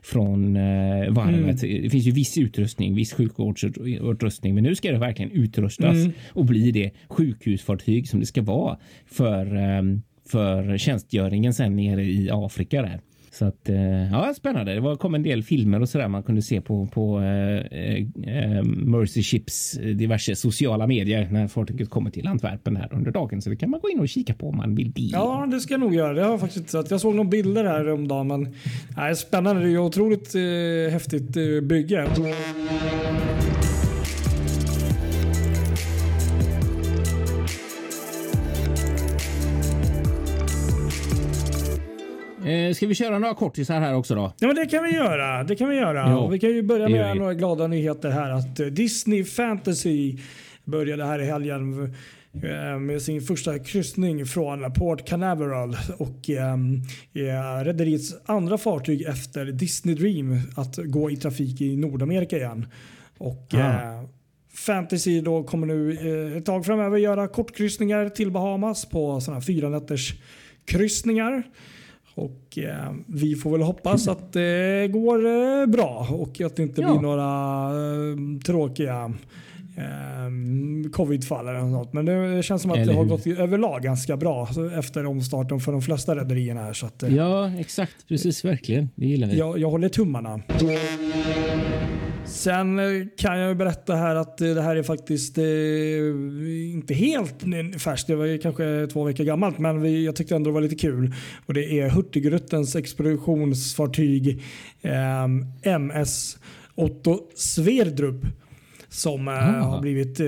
från 0.01 0.55
eh, 0.55 1.11
varvet. 1.11 1.61
Det 1.61 1.89
finns 1.89 2.05
ju 2.05 2.11
viss 2.11 2.37
utrustning, 2.37 2.95
viss 2.95 3.13
sjukvårdsutrustning, 3.13 4.55
men 4.55 4.63
nu 4.63 4.75
ska 4.75 4.91
det 4.91 4.97
verkligen 4.97 5.31
utrustas 5.31 5.97
och 6.27 6.45
bli 6.45 6.71
det 6.71 6.91
sjukhusfartyg 7.07 8.07
som 8.07 8.19
det 8.19 8.25
ska 8.25 8.41
vara 8.41 8.77
för 9.05 9.55
eh, 9.55 9.81
för 10.25 10.77
tjänstgöringen 10.77 11.53
sen 11.53 11.75
nere 11.75 12.03
i 12.03 12.29
Afrika 12.31 12.81
där. 12.81 12.99
Så 13.33 13.45
att 13.45 13.69
eh, 13.69 14.11
ja, 14.11 14.33
spännande. 14.37 14.73
Det 14.73 14.79
var, 14.79 14.95
kom 14.95 15.15
en 15.15 15.23
del 15.23 15.43
filmer 15.43 15.81
och 15.81 15.89
så 15.89 15.97
där 15.97 16.07
man 16.07 16.23
kunde 16.23 16.41
se 16.41 16.61
på, 16.61 16.87
på 16.87 17.19
eh, 17.19 17.79
eh, 17.79 18.07
eh 18.27 18.63
Mercy 18.63 19.23
Ships 19.23 19.77
eh, 19.77 19.85
diverse 19.85 20.35
sociala 20.35 20.87
medier 20.87 21.27
när 21.31 21.47
fartyget 21.47 21.89
kommer 21.89 22.11
till 22.11 22.27
Antwerpen 22.27 22.75
här 22.75 22.93
under 22.93 23.11
dagen. 23.11 23.41
Så 23.41 23.49
det 23.49 23.55
kan 23.55 23.69
man 23.69 23.79
gå 23.79 23.89
in 23.89 23.99
och 23.99 24.09
kika 24.09 24.33
på 24.33 24.49
om 24.49 24.57
man 24.57 24.75
vill 24.75 24.91
det. 24.91 25.01
Ja, 25.01 25.47
det 25.51 25.59
ska 25.59 25.73
jag 25.73 25.81
nog 25.81 25.95
göra. 25.95 26.13
Det 26.13 26.21
har 26.23 26.29
jag 26.29 26.39
faktiskt 26.39 26.69
sett. 26.69 26.91
Jag 26.91 27.01
såg 27.01 27.15
några 27.15 27.29
bilder 27.29 27.63
här 27.63 27.91
om 27.91 28.07
dagen, 28.07 28.27
men 28.27 28.55
nej, 28.97 29.15
spännande. 29.15 29.61
Det 29.61 29.67
är 29.67 29.71
ju 29.71 29.79
otroligt 29.79 30.35
eh, 30.35 30.91
häftigt 30.91 31.37
eh, 31.37 31.61
bygge. 31.61 32.07
Eh, 42.45 42.73
ska 42.73 42.87
vi 42.87 42.95
köra 42.95 43.19
några 43.19 43.33
kortisar 43.33 43.79
här 43.79 43.95
också 43.95 44.15
då? 44.15 44.33
Ja, 44.39 44.47
men 44.47 44.55
det 44.55 44.65
kan 44.65 44.83
vi 44.83 44.93
göra. 44.95 45.43
Det 45.43 45.55
kan 45.55 45.69
vi 45.69 45.75
göra. 45.75 46.17
Och 46.17 46.33
vi 46.33 46.39
kan 46.39 46.49
ju 46.49 46.61
börja 46.61 46.89
med 46.89 47.17
några 47.17 47.33
glada 47.33 47.67
nyheter 47.67 48.09
här. 48.09 48.31
Att 48.31 48.59
eh, 48.59 48.65
Disney 48.65 49.23
Fantasy 49.23 50.17
började 50.63 51.05
här 51.05 51.19
i 51.21 51.25
helgen 51.25 51.93
eh, 52.33 52.79
med 52.79 53.01
sin 53.01 53.21
första 53.21 53.59
kryssning 53.59 54.25
från 54.25 54.73
Port 54.73 55.07
Canaveral 55.07 55.77
och 55.97 56.29
eh, 56.29 56.53
är 57.13 57.65
rederiets 57.65 58.15
andra 58.25 58.57
fartyg 58.57 59.01
efter 59.01 59.45
Disney 59.45 59.95
Dream 59.95 60.39
att 60.55 60.77
gå 60.77 61.11
i 61.11 61.17
trafik 61.17 61.61
i 61.61 61.75
Nordamerika 61.75 62.37
igen. 62.37 62.65
Och 63.17 63.53
eh, 63.53 64.03
Fantasy 64.53 65.21
då 65.21 65.43
kommer 65.43 65.67
nu 65.67 65.91
eh, 66.31 66.37
ett 66.37 66.45
tag 66.45 66.65
framöver 66.65 66.97
göra 66.97 67.27
kortkryssningar 67.27 68.09
till 68.09 68.31
Bahamas 68.31 68.85
på 68.85 69.21
sådana 69.21 69.39
här 69.39 69.45
fyra 69.45 69.69
nätters 69.69 70.13
kryssningar. 70.65 71.43
Och 72.15 72.57
eh, 72.57 72.93
vi 73.07 73.35
får 73.35 73.51
väl 73.51 73.61
hoppas 73.61 74.07
att 74.07 74.33
det 74.33 74.87
går 74.91 75.25
eh, 75.25 75.65
bra 75.65 76.07
och 76.11 76.41
att 76.41 76.55
det 76.55 76.63
inte 76.63 76.81
Ja. 76.81 76.91
blir 76.91 77.01
några 77.01 77.69
eh, 77.69 78.39
tråkiga 78.45 79.13
eh, 79.77 80.91
covidfall 80.91 81.47
eller 81.47 81.59
något. 81.61 81.93
Men 81.93 82.05
det 82.05 82.43
känns 82.43 82.61
som 82.61 82.71
att 82.71 82.85
det 82.87 82.93
har 82.93 83.03
gått 83.05 83.27
överlag 83.27 83.81
ganska 83.81 84.17
bra 84.17 84.47
efter 84.79 85.05
omstarten 85.05 85.59
för 85.59 85.71
de 85.71 85.81
flesta 85.81 86.15
rederierna 86.15 86.61
här. 86.63 86.73
Så 86.73 86.85
att, 86.85 87.03
eh, 87.03 87.15
Ja, 87.15 87.51
exakt. 87.59 88.07
Precis, 88.07 88.45
verkligen. 88.45 88.89
Det 88.95 89.05
gillar 89.05 89.27
vi. 89.27 89.37
jag, 89.37 89.59
jag 89.59 89.69
håller 89.69 89.89
tummarna. 89.89 90.41
Sen 92.43 92.79
eh, 92.79 92.85
kan 93.17 93.39
jag 93.39 93.57
berätta 93.57 93.95
här 93.95 94.15
att 94.15 94.41
eh, 94.41 94.49
det 94.49 94.61
här 94.61 94.75
är 94.75 94.83
faktiskt 94.83 95.37
eh, 95.37 95.43
inte 96.73 96.93
helt 96.93 97.35
färskt. 97.81 98.07
Det 98.07 98.15
var 98.15 98.41
kanske 98.41 98.87
två 98.93 99.03
veckor 99.03 99.23
gammalt 99.23 99.59
men 99.59 100.03
jag 100.03 100.15
tyckte 100.15 100.35
ändå 100.35 100.49
det 100.49 100.53
var 100.53 100.61
lite 100.61 100.75
kul. 100.75 101.13
Och 101.45 101.53
Det 101.53 101.79
är 101.79 101.89
Hurtigrutens 101.89 102.75
expeditionsfartyg 102.75 104.41
MS 105.63 106.37
Otto 106.75 107.19
Sverdrup 107.35 108.25
som 108.89 109.27
Ah. 109.27 109.31
har 109.41 109.81
blivit 109.81 110.19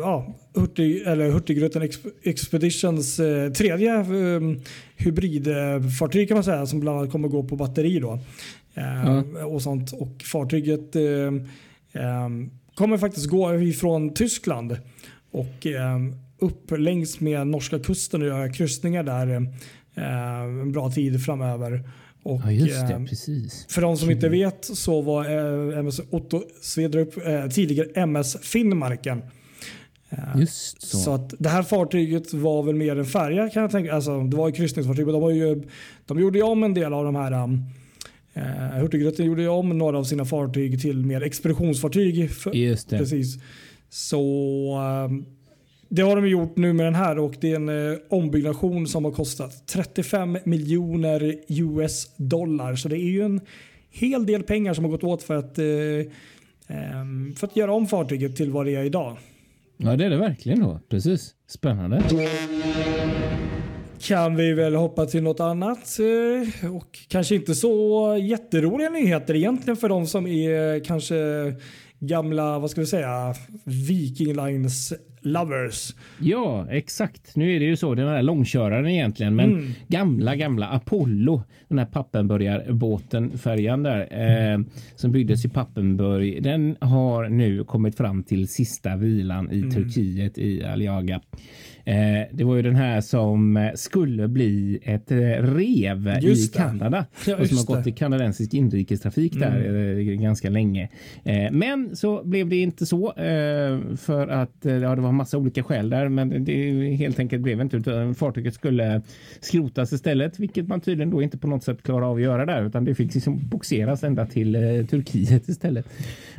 ja, 0.00 0.34
Hurtig, 0.54 1.02
eller 1.06 1.30
Hurtigruten 1.30 1.82
Exp- 1.82 2.10
Expeditions 2.22 3.20
eh, 3.20 3.52
tredje 3.52 3.94
eh, 3.94 4.40
hybridfartyg 4.96 6.28
kan 6.28 6.34
man 6.36 6.44
säga 6.44 6.66
som 6.66 6.80
bland 6.80 6.98
annat 6.98 7.12
kommer 7.12 7.28
gå 7.28 7.42
på 7.42 7.56
batteri. 7.56 7.98
Då. 7.98 8.18
Eh, 8.78 9.44
och 9.44 9.62
sånt. 9.62 9.92
Och 9.92 10.22
fartyget 10.24 10.96
eh, 10.96 11.02
eh, 12.02 12.28
kommer 12.74 12.98
faktiskt 12.98 13.26
gå 13.26 13.54
ifrån 13.54 14.14
Tyskland 14.14 14.76
och 15.30 15.66
upp 16.38 16.78
längs 16.78 17.20
med 17.20 17.46
norska 17.46 17.78
kusten 17.78 18.22
och 18.22 18.28
göra 18.28 18.52
kryssningar 18.52 19.02
där 19.02 19.26
en 19.26 20.72
bra 20.72 20.90
tid 20.90 21.24
framöver. 21.24 21.84
Och, 22.22 22.40
Ja, 22.44 22.52
just 22.52 22.88
det. 22.88 23.04
Precis. 23.08 23.66
för 23.68 23.82
de 23.82 23.96
som 23.96 24.10
inte 24.10 24.28
vet 24.28 24.64
så 24.64 25.00
var 25.02 25.24
eh, 25.24 25.78
MS 25.78 26.00
Otto 26.10 26.42
Svedrup 26.60 27.26
eh, 27.26 27.46
tidigare 27.46 27.88
MS 27.94 28.36
Finnmarken. 28.42 29.22
Just 30.36 30.82
så. 30.82 30.96
Så 30.96 31.14
att 31.14 31.34
det 31.38 31.48
här 31.48 31.62
fartyget 31.62 32.32
var 32.32 32.62
väl 32.62 32.74
mer 32.74 32.98
en 32.98 33.04
färja 33.04 33.48
kan 33.48 33.62
jag 33.62 33.70
tänka. 33.70 33.94
Alltså, 33.94 34.20
det 34.20 34.36
var 34.36 34.48
ju 34.48 34.54
kryssningsfartyg 34.54 35.06
men 35.06 35.20
de, 35.20 35.34
ju, 35.34 35.62
de 36.06 36.20
gjorde 36.20 36.38
ju 36.38 36.44
om 36.44 36.62
en 36.62 36.74
del 36.74 36.92
av 36.92 37.04
de 37.04 37.14
här 37.16 37.48
Hurtigruten 38.80 39.26
gjorde 39.26 39.48
om 39.48 39.78
några 39.78 39.98
av 39.98 40.04
sina 40.04 40.24
fartyg 40.24 40.80
till 40.80 41.06
mer 41.06 41.22
expeditionsfartyg. 41.22 42.30
För, 42.30 42.54
Just 42.54 42.90
det. 42.90 42.98
Precis. 42.98 43.38
Så 43.88 44.20
um, 45.08 45.26
det 45.88 46.02
har 46.02 46.16
de 46.16 46.28
gjort 46.28 46.56
nu 46.56 46.72
med 46.72 46.86
den 46.86 46.94
här 46.94 47.18
och 47.18 47.34
det 47.40 47.52
är 47.52 47.56
en 47.56 47.92
eh, 47.92 47.98
ombyggnation 48.08 48.86
som 48.86 49.04
har 49.04 49.12
kostat 49.12 49.66
35 49.66 50.38
miljoner 50.44 51.34
US 51.48 52.16
dollar. 52.16 52.76
Så 52.76 52.88
det 52.88 52.96
är 52.96 53.10
ju 53.10 53.22
en 53.22 53.40
hel 53.90 54.26
del 54.26 54.42
pengar 54.42 54.74
som 54.74 54.84
har 54.84 54.90
gått 54.90 55.04
åt 55.04 55.22
för 55.22 55.36
att, 55.36 55.58
eh, 55.58 55.66
ehm, 56.66 57.34
för 57.34 57.46
att 57.46 57.56
göra 57.56 57.72
om 57.72 57.86
fartyget 57.86 58.36
till 58.36 58.50
vad 58.50 58.66
det 58.66 58.74
är 58.74 58.84
idag. 58.84 59.16
Ja, 59.76 59.96
det 59.96 60.04
är 60.04 60.10
det 60.10 60.16
verkligen 60.16 60.60
då. 60.60 60.80
Precis. 60.88 61.34
Spännande. 61.46 62.02
Kan 64.00 64.36
vi 64.36 64.52
väl 64.52 64.74
hoppa 64.74 65.06
till 65.06 65.22
något 65.22 65.40
annat. 65.40 65.98
eh, 66.62 66.70
Och 66.74 66.98
kanske 67.08 67.34
inte 67.34 67.54
så 67.54 68.16
jätteroliga 68.22 68.90
nyheter 68.90 69.34
egentligen 69.36 69.76
för 69.76 69.88
de 69.88 70.06
som 70.06 70.26
är 70.26 70.84
kanske 70.84 71.14
gamla, 72.00 72.58
vad 72.58 72.70
ska 72.70 72.80
vi 72.80 72.86
säga, 72.86 73.34
Viking 73.64 74.32
Lines 74.46 74.92
lovers. 75.22 75.94
Ja, 76.20 76.66
exakt. 76.70 77.36
Nu 77.36 77.56
är 77.56 77.60
det 77.60 77.66
ju 77.66 77.76
så. 77.76 77.94
Den 77.94 78.08
här 78.08 78.22
långköraren 78.22 78.86
egentligen, 78.86 79.36
men 79.36 79.52
Mm. 79.52 79.70
gamla, 79.88 80.36
gamla 80.36 80.66
Apollo, 80.68 81.42
den 81.68 81.78
här 81.78 81.86
Pappenburgarbåten, 81.86 83.38
färjan 83.38 83.82
där, 83.82 84.00
eh, 84.52 84.58
som 84.96 85.12
byggdes 85.12 85.44
i 85.44 85.48
Pappenburg, 85.48 86.42
den 86.42 86.76
har 86.80 87.28
nu 87.28 87.64
kommit 87.64 87.96
fram 87.96 88.22
till 88.22 88.48
sista 88.48 88.96
vilan 88.96 89.48
Mm. 89.50 89.68
i 89.68 89.72
Turkiet 89.72 90.38
i 90.38 90.64
Aliaga. 90.64 91.20
Eh, 91.88 92.26
det 92.30 92.44
var 92.44 92.56
ju 92.56 92.62
den 92.62 92.76
här 92.76 93.00
som 93.00 93.56
eh, 93.56 93.70
skulle 93.74 94.28
bli 94.28 94.78
ett 94.82 95.10
eh, 95.10 95.16
rev 95.16 96.18
Just 96.20 96.54
i 96.54 96.58
det. 96.58 96.64
Kanada 96.64 97.06
Ja, 97.26 97.36
och 97.36 97.46
som 97.46 97.56
har 97.56 97.64
gått 97.64 97.76
det. 97.76 97.80
Mm. 97.80 97.88
i 97.88 97.92
kanadensisk 97.92 98.54
inrikestrafik 98.54 99.40
där 99.40 99.98
eh, 99.98 100.04
ganska 100.04 100.50
länge. 100.50 100.88
Men 101.50 101.96
så 101.96 102.22
blev 102.24 102.48
det 102.48 102.56
inte 102.56 102.86
så 102.86 103.12
för 103.96 104.28
att 104.28 104.56
ja, 104.60 104.94
det 104.94 105.00
var 105.00 105.12
massa 105.12 105.38
olika 105.38 105.62
skäl 105.62 105.90
där, 105.90 106.08
men 106.08 106.44
det 106.44 106.94
helt 106.94 107.18
enkelt 107.18 107.42
blev 107.42 107.60
inte 107.60 107.76
utan 107.76 108.14
fartyget 108.14 108.54
skulle 108.54 109.02
skrotas 109.40 109.92
istället, 109.92 110.38
vilket 110.38 110.68
man 110.68 110.80
tydligen 110.80 111.10
då 111.10 111.22
inte 111.22 111.38
på 111.38 111.48
något 111.48 111.64
sätt 111.64 111.82
klarar 111.82 112.10
av 112.10 112.16
att 112.16 112.22
göra 112.22 112.46
där, 112.46 112.66
utan 112.66 112.84
det 112.84 112.94
fick 112.94 113.14
liksom 113.14 113.48
boxeras 113.48 114.04
ända 114.04 114.26
till 114.26 114.52
Turkiet 114.90 115.48
istället. 115.48 115.86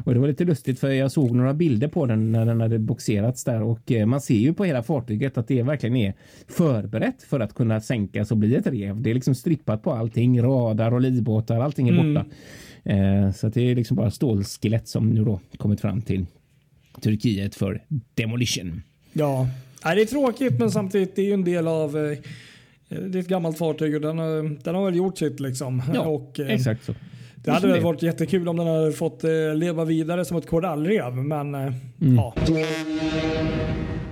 Och 0.06 0.14
det 0.14 0.20
var 0.20 0.28
lite 0.28 0.46
lustigt 0.46 0.80
för 0.80 0.90
jag 0.90 1.12
såg 1.12 1.32
några 1.32 1.54
bilder 1.54 1.88
på 1.88 2.06
den 2.06 2.32
när 2.32 2.46
den 2.46 2.62
hade 2.62 2.80
boxerats 2.80 3.44
där 3.44 3.62
och 3.62 3.92
man 4.08 4.22
ser 4.22 4.36
ju 4.36 4.54
på 4.54 4.66
hela 4.66 4.84
fartyget 4.84 5.38
att 5.40 5.48
det 5.48 5.64
verkligen 5.64 5.96
är 5.96 6.14
förberett 6.48 7.24
för 7.24 7.40
att 7.40 7.54
kunna 7.54 7.82
sänkas 7.82 8.32
och 8.32 8.38
bli 8.38 8.56
ett 8.56 8.68
rev. 8.68 9.02
Det 9.02 9.10
är 9.10 9.14
liksom 9.14 9.36
strippat 9.36 9.84
på 9.84 9.92
allting, 9.92 10.42
radar 10.42 10.94
och 10.94 11.02
livbåtar, 11.02 11.60
allting 11.60 11.90
är 11.90 11.94
borta. 11.94 12.26
Eh, 12.84 13.32
så 13.32 13.48
det 13.50 13.62
är 13.72 13.76
liksom 13.76 13.98
bara 13.98 14.12
stålskelett 14.12 14.88
som 14.88 15.10
nu 15.10 15.24
då 15.24 15.40
kommit 15.58 15.82
fram 15.82 16.02
till 16.02 16.26
Turkiet 17.02 17.56
för 17.56 17.84
demolition. 18.14 18.82
Ja, 19.14 19.48
det 19.84 19.90
är 20.02 20.06
tråkigt 20.06 20.60
men 20.60 20.72
samtidigt 20.72 21.16
det 21.16 21.22
är 21.22 21.26
ju 21.26 21.34
en 21.34 21.44
del 21.44 21.68
av 21.68 21.98
eh, 21.98 22.18
det 22.90 23.18
är 23.18 23.22
ett 23.22 23.28
gammalt 23.28 23.58
fartyg 23.58 23.96
och 23.96 24.02
den, 24.02 24.18
har- 24.18 24.64
den 24.64 24.76
har 24.76 24.86
väl 24.86 24.96
gjort 24.96 25.18
sitt 25.18 25.40
liksom. 25.40 25.82
Ja, 25.94 26.02
och, 26.08 26.40
eh, 26.40 26.50
exakt 26.50 26.86
så. 26.86 26.94
Det 27.44 27.52
hade 27.52 27.68
väl 27.68 27.82
varit 27.82 28.04
jättekul 28.04 28.48
om 28.48 28.58
den 28.58 28.68
hade 28.68 28.92
fått 28.92 29.24
eh, 29.24 29.56
leva 29.56 29.86
vidare 29.86 30.26
som 30.26 30.38
ett 30.38 30.48
korallrev 30.48 31.16
men 31.16 31.56
eh, 31.56 31.74
Mm. 32.02 32.16
ja. 32.16 32.34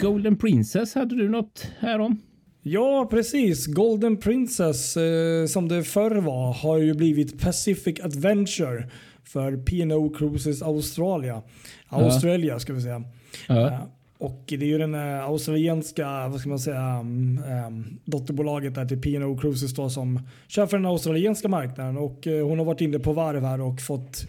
Golden 0.01 0.37
Princess 0.37 0.95
hade 0.95 1.15
du 1.15 1.29
något 1.29 1.71
här 1.79 1.99
om? 1.99 2.21
Ja, 2.61 3.07
precis. 3.11 3.65
Golden 3.65 4.17
Princess, 4.17 4.97
eh, 4.97 5.45
som 5.45 5.67
det 5.67 5.83
förr 5.83 6.15
var, 6.15 6.53
har 6.53 6.77
ju 6.77 6.93
blivit 6.93 7.41
Pacific 7.41 7.99
Adventure 7.99 8.89
för 9.23 9.57
P&O 9.57 10.09
Cruises 10.09 10.61
Australia. 10.61 11.41
Australia 11.87 12.59
ska 12.59 12.73
vi 12.73 12.81
säga. 12.81 13.03
Ja. 13.47 13.67
Eh, 13.67 13.79
och 14.17 14.43
det 14.47 14.55
är 14.55 14.69
ju 14.69 14.77
den 14.77 14.95
eh, 14.95 15.25
australienska, 15.25 16.27
vad 16.27 16.39
ska 16.39 16.49
man 16.49 16.59
säga, 16.59 16.99
um, 16.99 17.99
dotterbolaget 18.05 18.75
där 18.75 18.85
till 18.85 19.01
P&O 19.01 19.37
Cruises 19.37 19.75
då, 19.75 19.89
som 19.89 20.19
kör 20.47 20.65
för 20.65 20.77
den 20.77 20.85
australienska 20.85 21.47
marknaden. 21.47 21.97
Och 21.97 22.27
eh, 22.27 22.47
hon 22.47 22.59
har 22.59 22.65
varit 22.65 22.81
inne 22.81 22.99
på 22.99 23.13
varv 23.13 23.43
här 23.43 23.61
och 23.61 23.81
fått 23.81 24.27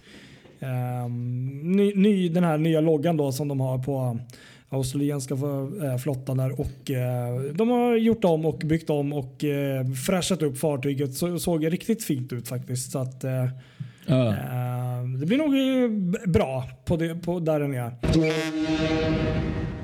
um, 1.05 1.73
ny, 1.73 1.95
ny, 1.95 2.29
den 2.29 2.45
här 2.45 2.59
nya 2.59 2.81
loggan 2.81 3.17
då 3.17 3.33
som 3.33 3.49
de 3.49 3.61
har 3.61 3.79
på 3.79 4.19
australienska 4.69 5.35
eh, 5.35 5.97
flottan 5.99 6.37
där 6.37 6.61
och 6.61 6.91
eh, 6.91 7.41
de 7.55 7.69
har 7.69 7.97
gjort 7.97 8.25
om 8.25 8.47
och 8.47 8.59
byggt 8.59 8.91
om 8.91 9.13
och 9.13 9.45
eh, 9.45 9.87
fräschat 10.07 10.43
upp 10.43 10.59
fartyget 10.59 11.15
så 11.15 11.39
såg 11.39 11.73
riktigt 11.73 12.05
fint 12.05 12.33
ut 12.33 12.49
faktiskt. 12.49 12.93
Så 12.93 12.99
att, 12.99 13.25
Ja. 14.11 14.35
det 15.21 15.27
blir 15.27 15.39
nog 15.39 15.53
bra 16.33 16.65
på, 16.85 16.97
det, 16.97 17.15
på 17.15 17.41
där 17.41 17.61
den 17.61 17.75
är. 17.75 17.93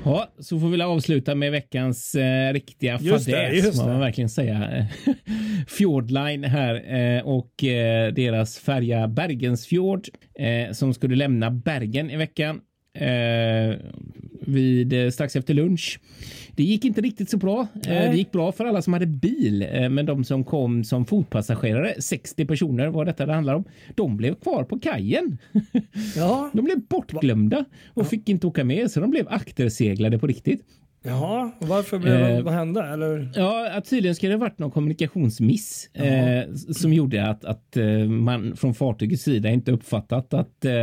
Ja, 0.05 0.27
så 0.39 0.59
får 0.59 0.65
vi 0.67 0.71
väl 0.71 0.81
avsluta 0.81 1.35
med 1.35 1.51
veckans 1.51 2.15
eh, 2.15 2.53
riktiga 2.53 2.97
fadäs, 2.97 3.77
man 3.77 3.99
verkligen 3.99 4.29
säga. 4.29 4.87
Fjordline 5.67 6.43
här 6.43 6.95
eh, 6.97 7.21
och 7.23 7.63
eh, 7.63 8.13
deras 8.13 8.59
färja 8.59 9.07
Bergensfjord 9.07 10.07
som 10.71 10.93
skulle 10.93 11.15
lämna 11.15 11.51
Bergen 11.51 12.09
i 12.09 12.17
veckan. 12.17 12.61
Vid 14.45 14.93
eh, 14.93 15.09
strax 15.09 15.35
efter 15.35 15.53
lunch. 15.53 15.99
Det 16.55 16.63
gick 16.63 16.85
inte 16.85 17.01
riktigt 17.01 17.29
så 17.29 17.37
bra. 17.37 17.61
Eh, 17.61 17.67
Nej. 17.89 18.09
det 18.09 18.17
gick 18.17 18.31
bra 18.31 18.51
för 18.51 18.65
alla 18.65 18.81
som 18.81 18.93
hade 18.93 19.05
bil, 19.05 19.61
eh, 19.71 19.89
men 19.89 20.05
de 20.05 20.23
som 20.23 20.43
kom 20.43 20.83
som 20.83 21.05
fotpassagerare, 21.05 22.01
60 22.01 22.45
personer 22.45 22.87
var 22.87 23.05
detta 23.05 23.25
det 23.25 23.33
handlar 23.33 23.55
om, 23.55 23.63
de 23.95 24.17
blev 24.17 24.35
kvar 24.35 24.63
på 24.63 24.79
kajen. 24.79 25.37
Ja, 26.15 26.49
De 26.53 26.65
blev 26.65 26.79
bortglömda 26.79 27.65
och 27.87 28.07
fick 28.07 28.29
inte 28.29 28.47
åka 28.47 28.63
med, 28.63 28.91
så 28.91 28.99
de 28.99 29.11
blev 29.11 29.27
akterseglade 29.29 30.19
på 30.19 30.27
riktigt. 30.27 30.61
Jaha, 31.07 31.51
varför 31.59 31.99
blev 31.99 32.15
Eh, 32.15 32.41
vad 32.41 32.53
hände? 32.53 32.83
Eller? 32.83 33.29
Ja, 33.35 33.81
tydligen 33.89 34.15
ska 34.15 34.27
det 34.27 34.33
ha 34.33 34.39
varit 34.39 34.59
någon 34.59 34.71
kommunikationsmiss 34.71 35.89
eh, 35.93 36.53
som 36.53 36.93
gjorde 36.93 37.27
att, 37.27 37.45
att 37.45 37.77
eh, 37.77 37.85
man 38.05 38.55
från 38.55 38.73
fartygets 38.73 39.23
sida 39.23 39.49
inte 39.49 39.71
uppfattat 39.71 40.33
att 40.33 40.65
eh, 40.65 40.73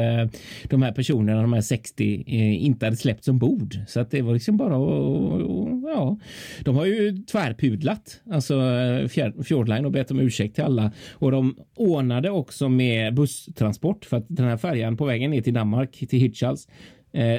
de 0.65 0.83
här 0.83 0.93
personerna, 0.93 1.43
de 1.43 1.53
här 1.53 1.61
60, 1.61 2.25
eh, 2.27 2.65
inte 2.65 2.87
hade 2.87 2.97
släppts 2.97 3.29
ombord. 3.29 3.77
Så 3.89 4.01
att 4.01 4.11
det 4.11 4.23
var 4.23 4.33
liksom 4.35 4.57
bara 4.57 4.75
att, 4.75 5.03
och, 5.51 5.69
ja, 5.95 6.19
de 6.65 6.77
har 6.77 6.87
ju 6.87 7.13
tvärpudlat, 7.17 8.21
alltså 8.31 8.55
eh, 8.55 9.09
Fjär- 9.09 9.43
Fjordline 9.43 9.85
och 9.85 9.93
bett 9.93 10.11
om 10.11 10.21
ursäkt 10.21 10.55
till 10.55 10.65
alla 10.65 10.93
och 11.13 11.31
de 11.31 11.57
ordnade 11.77 12.31
också 12.31 12.69
med 12.69 13.15
busstransport 13.15 14.05
för 14.05 14.17
att 14.17 14.27
den 14.29 14.47
här 14.47 14.57
färjan 14.57 14.97
på 14.97 15.05
vägen 15.05 15.31
ner 15.31 15.41
till 15.43 15.55
Danmark 15.55 16.05
till 16.09 16.21
Hirtshals 16.21 16.69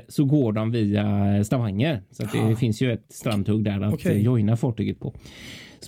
så 0.07 0.25
går 0.25 0.51
de 0.51 0.71
via 0.71 1.43
Stavanger. 1.43 2.01
Så 2.12 2.23
det 2.49 2.55
finns 2.55 2.81
ju 2.81 2.93
ett 2.93 3.05
strandhugg 3.09 3.63
där 3.63 3.81
att 3.81 3.93
Okej. 3.93 4.12
eh, 4.12 4.21
joina 4.21 4.57
fartyget 4.57 4.99
på. 4.99 5.13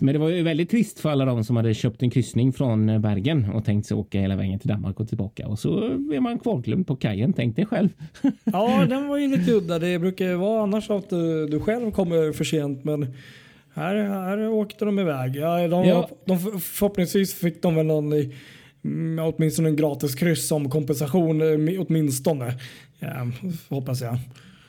Men 0.01 0.13
det 0.13 0.19
var 0.19 0.29
ju 0.29 0.43
väldigt 0.43 0.69
trist 0.69 0.99
för 0.99 1.09
alla 1.09 1.25
de 1.25 1.43
som 1.43 1.55
hade 1.55 1.73
köpt 1.73 2.01
en 2.03 2.09
kryssning 2.09 2.53
från 2.53 2.89
eh, 2.89 2.99
Bergen 2.99 3.49
och 3.49 3.65
tänkt 3.65 3.85
sig 3.87 3.97
åka 3.97 4.19
hela 4.19 4.35
vägen 4.35 4.59
till 4.59 4.69
Danmark 4.69 4.99
och 4.99 5.07
tillbaka. 5.07 5.47
Och 5.47 5.59
så 5.59 5.83
är 6.13 6.19
man 6.19 6.39
kvarglömd 6.39 6.87
på 6.87 6.95
kajen. 6.95 7.33
Tänk 7.33 7.55
dig 7.55 7.65
själv. 7.65 7.89
Ja, 8.43 8.85
den 8.89 9.07
var 9.07 9.17
ju 9.17 9.27
lite 9.37 9.51
udda. 9.51 9.79
Det 9.79 9.99
brukar 9.99 10.25
ju 10.25 10.35
vara 10.35 10.63
annars 10.63 10.89
att 10.89 11.09
du, 11.09 11.59
själv 11.59 11.91
kommer 11.91 12.31
för 12.31 12.43
sent. 12.43 12.83
Men 12.83 13.13
här, 13.73 13.95
här 13.95 14.49
åkte 14.49 14.85
de 14.85 14.99
iväg. 14.99 15.35
Ja, 15.35 15.67
de, 15.67 15.85
Ja. 15.85 16.09
De, 16.25 16.39
förhoppningsvis 16.59 17.33
fick 17.33 17.61
de 17.61 17.75
väl 17.75 17.85
någon, 17.85 18.13
mm, 18.85 19.33
åtminstone 19.35 19.69
en 19.69 19.75
gratis 19.75 20.15
kryss 20.15 20.47
som 20.47 20.69
kompensation 20.69 21.41
eh, 21.41 21.81
åtminstone. 21.81 22.53
Ja, 23.05 23.49
hoppas 23.69 24.01
jag. 24.01 24.17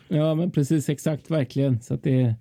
Ja, 0.09 0.35
men 0.35 0.51
precis 0.51 0.89
exakt 0.89 1.31
verkligen. 1.31 1.81
Så 1.81 1.95
att 1.95 2.03
det 2.03 2.35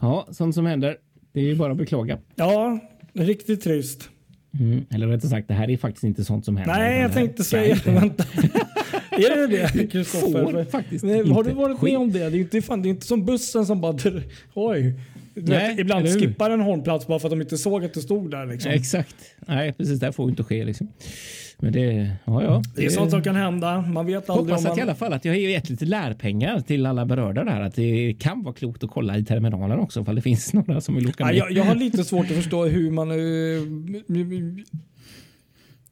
ja, 0.00 0.26
sånt 0.30 0.54
som 0.54 0.66
händer. 0.66 0.96
Det 1.32 1.40
är 1.40 1.44
ju 1.44 1.56
bara 1.56 1.72
att 1.72 1.78
beklaga. 1.78 2.18
Ja, 2.34 2.78
riktigt 3.12 3.64
trist. 3.64 4.10
Mm. 4.60 4.84
Eller 4.90 5.06
rättare 5.06 5.30
sagt, 5.30 5.48
det 5.48 5.54
här 5.54 5.70
är 5.70 5.76
faktiskt 5.76 6.04
inte 6.04 6.24
sånt 6.24 6.44
som 6.44 6.56
händer. 6.56 6.74
Nej, 6.74 7.00
jag 7.00 7.10
det 7.10 7.14
tänkte 7.14 7.44
säga 7.44 7.74
inte 7.74 7.90
Vänta. 7.90 8.24
är 9.10 9.48
det 9.48 9.72
det 9.74 9.86
Kristoffer? 9.86 10.44
Har 11.34 11.44
du 11.44 11.52
varit 11.52 11.82
med 11.82 11.96
om 11.96 12.12
det? 12.12 12.18
Det 12.30 12.36
är 12.36 12.40
inte, 12.40 12.62
fan, 12.62 12.82
det 12.82 12.88
är 12.88 12.90
inte 12.90 13.06
som 13.06 13.24
bussen 13.24 13.66
som 13.66 13.80
bara... 13.80 13.96
Oj. 14.54 14.94
Du 15.34 15.42
Nej, 15.42 15.68
vet, 15.68 15.78
ibland 15.78 16.08
skippar 16.20 16.50
en 16.50 16.60
hållplats 16.60 17.06
bara 17.06 17.18
för 17.18 17.28
att 17.28 17.32
de 17.32 17.40
inte 17.40 17.58
såg 17.58 17.84
att 17.84 17.94
du 17.94 18.00
stod 18.00 18.30
där. 18.30 18.46
Liksom. 18.46 18.70
Exakt. 18.72 19.16
Nej, 19.46 19.72
precis. 19.72 20.00
Det 20.00 20.12
får 20.12 20.30
inte 20.30 20.42
ske 20.44 20.64
liksom. 20.64 20.88
Men 21.58 21.72
det, 21.72 22.10
ja, 22.24 22.42
ja. 22.42 22.62
Det 22.76 22.84
är 22.84 22.90
sånt 22.90 23.10
som 23.10 23.22
kan 23.22 23.36
hända. 23.36 23.80
Man 23.80 24.06
vet 24.06 24.30
aldrig 24.30 24.48
Hoppas 24.54 24.64
om 24.64 24.70
att 24.72 24.78
i 24.78 24.80
man... 24.80 24.88
alla 24.88 24.94
fall 24.96 25.12
att 25.12 25.24
jag 25.24 25.32
har 25.32 25.38
gett 25.38 25.70
lite 25.70 25.84
lärpengar 25.84 26.60
till 26.60 26.86
alla 26.86 27.06
berörda 27.06 27.44
där. 27.44 27.60
Att 27.60 27.74
det 27.74 28.16
kan 28.20 28.42
vara 28.42 28.54
klokt 28.54 28.84
att 28.84 28.90
kolla 28.90 29.18
i 29.18 29.24
terminalen 29.24 29.78
också 29.78 30.00
ifall 30.00 30.14
det 30.14 30.22
finns 30.22 30.52
några 30.52 30.80
som 30.80 30.94
vill 30.94 31.08
åka 31.08 31.16
Ja, 31.18 31.26
med. 31.26 31.36
jag, 31.36 31.52
jag 31.52 31.64
har 31.64 31.74
lite 31.74 32.04
svårt 32.04 32.26
att 32.30 32.36
förstå 32.36 32.64
hur 32.66 32.90
man... 32.90 33.10
eh, 33.10 33.16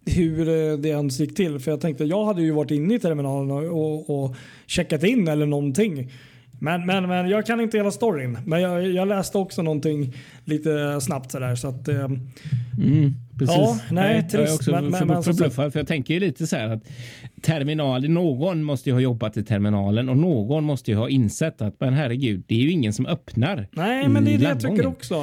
hur 0.06 0.48
eh, 0.48 0.78
det 0.78 0.88
ens 0.88 1.20
gick 1.20 1.34
till. 1.36 1.58
För 1.58 1.70
jag 1.70 1.80
tänkte 1.80 2.04
jag 2.04 2.24
hade 2.24 2.42
ju 2.42 2.50
varit 2.50 2.70
inne 2.70 2.94
i 2.94 2.98
terminalen 2.98 3.50
och, 3.50 3.64
och, 3.64 4.24
och 4.24 4.36
checkat 4.66 5.04
in 5.04 5.28
eller 5.28 5.46
någonting. 5.46 6.10
Men, 6.62 6.86
men, 6.86 7.08
men 7.08 7.28
jag 7.28 7.46
kan 7.46 7.60
inte 7.60 7.76
hela 7.76 7.90
storyn. 7.90 8.38
Men 8.44 8.60
jag, 8.60 8.86
jag 8.90 9.08
läste 9.08 9.38
också 9.38 9.62
någonting 9.62 10.14
lite 10.44 11.00
snabbt 11.00 11.30
sådär. 11.30 11.54
Så 11.54 11.68
att, 11.68 11.88
eh, 11.88 12.04
Mm, 12.78 13.14
precis. 13.38 13.56
Ja, 13.56 13.78
nej, 13.90 14.08
jag 14.08 14.16
är 14.24 14.28
trist, 14.46 14.54
också 14.54 14.70
men- 14.70 14.92
för- 14.92 15.04
men 15.06 15.22
förbluffad, 15.22 15.72
för 15.72 15.80
jag 15.80 15.86
tänker 15.86 16.14
ju 16.14 16.20
lite 16.20 16.46
så 16.46 16.56
här 16.56 16.68
att 16.68 16.82
terminal, 17.42 18.08
någon 18.08 18.62
måste 18.62 18.88
ju 18.90 18.94
ha 18.94 19.00
jobbat 19.00 19.36
i 19.36 19.44
terminalen 19.44 20.08
och 20.08 20.16
någon 20.16 20.64
måste 20.64 20.90
ju 20.90 20.96
ha 20.96 21.08
insett 21.08 21.62
att 21.62 21.80
men 21.80 21.94
herregud, 21.94 22.44
det 22.46 22.54
är 22.54 22.58
ju 22.58 22.70
ingen 22.70 22.92
som 22.92 23.06
öppnar. 23.06 23.68
nej, 23.72 24.08
men 24.08 24.24
det 24.24 24.34
är 24.34 24.38
det 24.38 24.44
jag 24.44 24.60
tycker 24.60 24.86
också. 24.86 25.14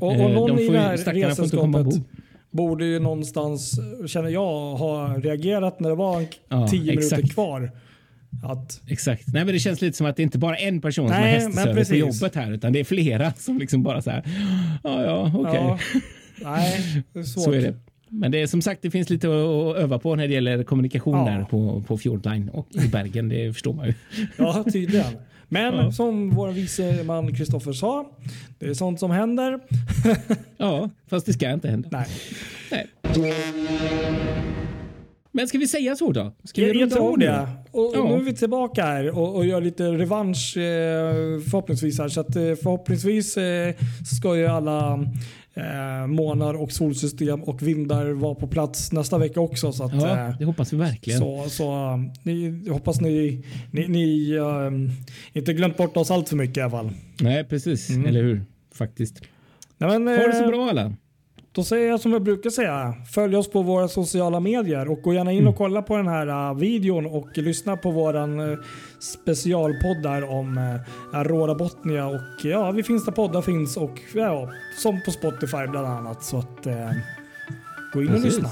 Och, 0.00 0.12
Eh, 0.12 0.24
och 0.24 0.30
någon 0.30 0.56
de 0.56 0.62
i 0.62 0.68
det 0.68 0.78
här 0.78 0.96
resesällskapet 1.14 1.86
borde 2.50 2.84
ju 2.84 2.98
någonstans, 3.00 3.80
känner 4.06 4.28
jag, 4.28 4.74
ha 4.76 5.14
reagerat 5.18 5.80
när 5.80 5.88
det 5.88 5.94
var 5.96 6.24
Ja, 6.48 6.68
tio 6.68 6.80
minuter 6.80 6.98
exakt. 7.16 7.34
kvar. 7.34 7.70
Att, 8.44 8.80
Exakt. 8.88 9.26
Nej, 9.32 9.44
men 9.44 9.54
det 9.54 9.60
känns 9.60 9.80
lite 9.80 9.96
som 9.96 10.06
att 10.06 10.16
det 10.16 10.22
inte 10.22 10.38
bara 10.38 10.56
är 10.56 10.68
en 10.68 10.80
person 10.80 11.08
som 11.08 11.14
har 11.16 11.22
Nej, 11.22 11.32
hästservice 11.32 11.88
på 11.88 11.94
jobbet 11.94 12.34
här, 12.34 12.52
utan 12.52 12.72
det 12.72 12.80
är 12.80 12.84
flera 12.84 13.32
som 13.38 13.58
liksom 13.58 13.82
bara 13.82 14.02
så 14.02 14.10
här. 14.10 14.22
Ja, 14.84 15.02
ja, 15.04 15.32
okej. 15.34 15.54
ja, 15.54 15.78
nej, 16.44 17.02
det 17.12 17.18
är 17.18 17.22
svårt. 17.24 17.44
Så 17.44 17.52
är 17.52 17.60
det. 17.62 17.74
Men 18.08 18.30
det 18.32 18.42
är 18.42 18.46
som 18.46 18.62
sagt, 18.62 18.82
det 18.82 18.90
finns 18.90 19.10
lite 19.10 19.26
att 19.28 19.76
öva 19.76 19.98
på 19.98 20.16
när 20.16 20.28
det 20.28 20.34
gäller 20.34 20.64
kommunikation 20.64 21.18
Ja. 21.18 21.24
där 21.32 21.44
på, 21.44 21.82
på 21.86 21.98
Fjordline 21.98 22.48
och 22.48 22.66
i 22.84 22.88
Bergen. 22.88 23.28
Det 23.28 23.52
förstår 23.52 23.72
man 23.74 23.86
ju. 23.86 23.94
Ja, 24.36 24.64
tydligen. 24.72 25.06
Men 25.48 25.74
Ja. 25.74 25.92
som 25.92 26.30
vår 26.30 26.48
vice 26.50 27.02
man 27.04 27.34
Kristoffer 27.34 27.72
sa, 27.72 28.10
det 28.58 28.66
är 28.66 28.74
sånt 28.74 29.00
som 29.00 29.10
händer. 29.10 29.60
Ja, 30.56 30.90
fast 31.10 31.26
det 31.26 31.32
ska 31.32 31.50
inte 31.52 31.70
hända. 31.70 31.88
Nej. 31.92 32.06
Nej. 32.70 32.86
Men 35.34 35.48
ska 35.48 35.58
vi 35.58 35.68
säga 35.68 35.96
så 35.96 36.12
då? 36.12 36.32
Ska 36.44 36.60
vi 36.60 36.66
Jag, 36.66 36.76
jag 36.76 36.82
runda 36.82 36.96
tror 36.96 37.16
det. 37.18 37.48
Och, 37.70 37.92
Ja. 37.94 38.04
Nu 38.04 38.14
är 38.14 38.20
vi 38.24 38.32
tillbaka 38.34 38.82
här 38.84 39.18
och, 39.18 39.36
och 39.36 39.46
gör 39.46 39.60
lite 39.60 39.84
revansch 39.84 40.56
eh, 40.56 41.40
förhoppningsvis. 41.50 41.98
Här. 41.98 42.08
Så 42.08 42.20
att, 42.20 42.36
eh, 42.36 42.42
förhoppningsvis 42.42 43.36
eh, 43.36 43.74
ska 44.18 44.36
ju 44.36 44.46
alla 44.46 44.92
eh, 45.54 46.06
månar 46.06 46.54
och 46.54 46.72
solsystem 46.72 47.42
och 47.42 47.62
vindar 47.62 48.10
vara 48.10 48.34
på 48.34 48.46
plats 48.46 48.92
nästa 48.92 49.18
vecka 49.18 49.40
också. 49.40 49.72
Så 49.72 49.84
att, 49.84 49.94
Ja, 49.94 50.28
eh, 50.28 50.38
det 50.38 50.44
hoppas 50.44 50.72
vi 50.72 50.76
verkligen. 50.76 51.18
så, 51.20 51.44
så 51.48 51.96
ni, 52.22 52.62
jag 52.66 52.72
hoppas 52.72 53.00
ni, 53.00 53.44
ni, 53.70 53.88
ni 53.88 54.30
eh, 54.30 55.38
inte 55.38 55.52
glömt 55.52 55.76
bort 55.76 55.96
oss 55.96 56.10
allt 56.10 56.28
för 56.28 56.36
mycket 56.36 56.56
i 56.56 56.60
alla 56.60 56.70
fall. 56.70 56.90
Nej, 57.20 57.44
precis. 57.44 57.90
Mm. 57.90 58.06
Eller 58.06 58.22
hur? 58.22 58.44
Faktiskt. 58.74 59.22
Nej, 59.78 59.98
men, 59.98 60.18
Ha 60.18 60.26
det 60.26 60.32
så 60.32 60.46
bra 60.46 60.68
alla. 60.70 60.92
Då 61.54 61.64
säger 61.64 61.88
jag 61.88 62.00
som 62.00 62.12
jag 62.12 62.22
brukar 62.22 62.50
säga. 62.50 62.94
Följ 63.14 63.36
oss 63.36 63.50
på 63.50 63.62
våra 63.62 63.88
sociala 63.88 64.40
medier 64.40 64.90
och 64.90 65.02
gå 65.02 65.14
gärna 65.14 65.32
in 65.32 65.46
och 65.46 65.56
kolla 65.56 65.82
på 65.82 65.96
den 65.96 66.08
här 66.08 66.50
uh, 66.50 66.58
videon 66.58 67.06
och 67.06 67.38
lyssna 67.38 67.76
på 67.76 67.90
våran 67.90 68.40
uh, 68.40 68.58
specialpodd 69.00 70.02
där 70.02 70.30
om 70.30 70.58
uh, 70.58 71.18
Aurora 71.18 71.54
Botnia 71.54 72.06
och 72.06 72.44
ja, 72.44 72.70
vi 72.70 72.82
finns 72.82 73.04
där 73.04 73.12
poddar 73.12 73.42
finns 73.42 73.76
och 73.76 74.00
ja, 74.14 74.50
som 74.78 75.00
på 75.04 75.10
Spotify 75.10 75.66
bland 75.70 75.86
annat. 75.86 76.24
Så 76.24 76.38
att 76.38 76.66
uh, 76.66 76.74
gå 77.92 78.02
in 78.02 78.08
och 78.08 78.14
Precis. 78.14 78.24
lyssna. 78.24 78.48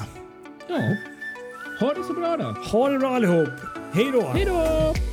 Ja. 0.69 0.81
Ha 1.81 1.95
det 1.95 2.05
så 2.05 2.13
bra 2.13 2.37
då. 2.37 2.45
Ha 2.45 2.89
det 2.89 2.99
bra 2.99 3.09
allihop. 3.09 3.49
Hej 3.93 4.11
då! 4.13 4.23
Hej 4.23 4.45
då! 4.45 5.10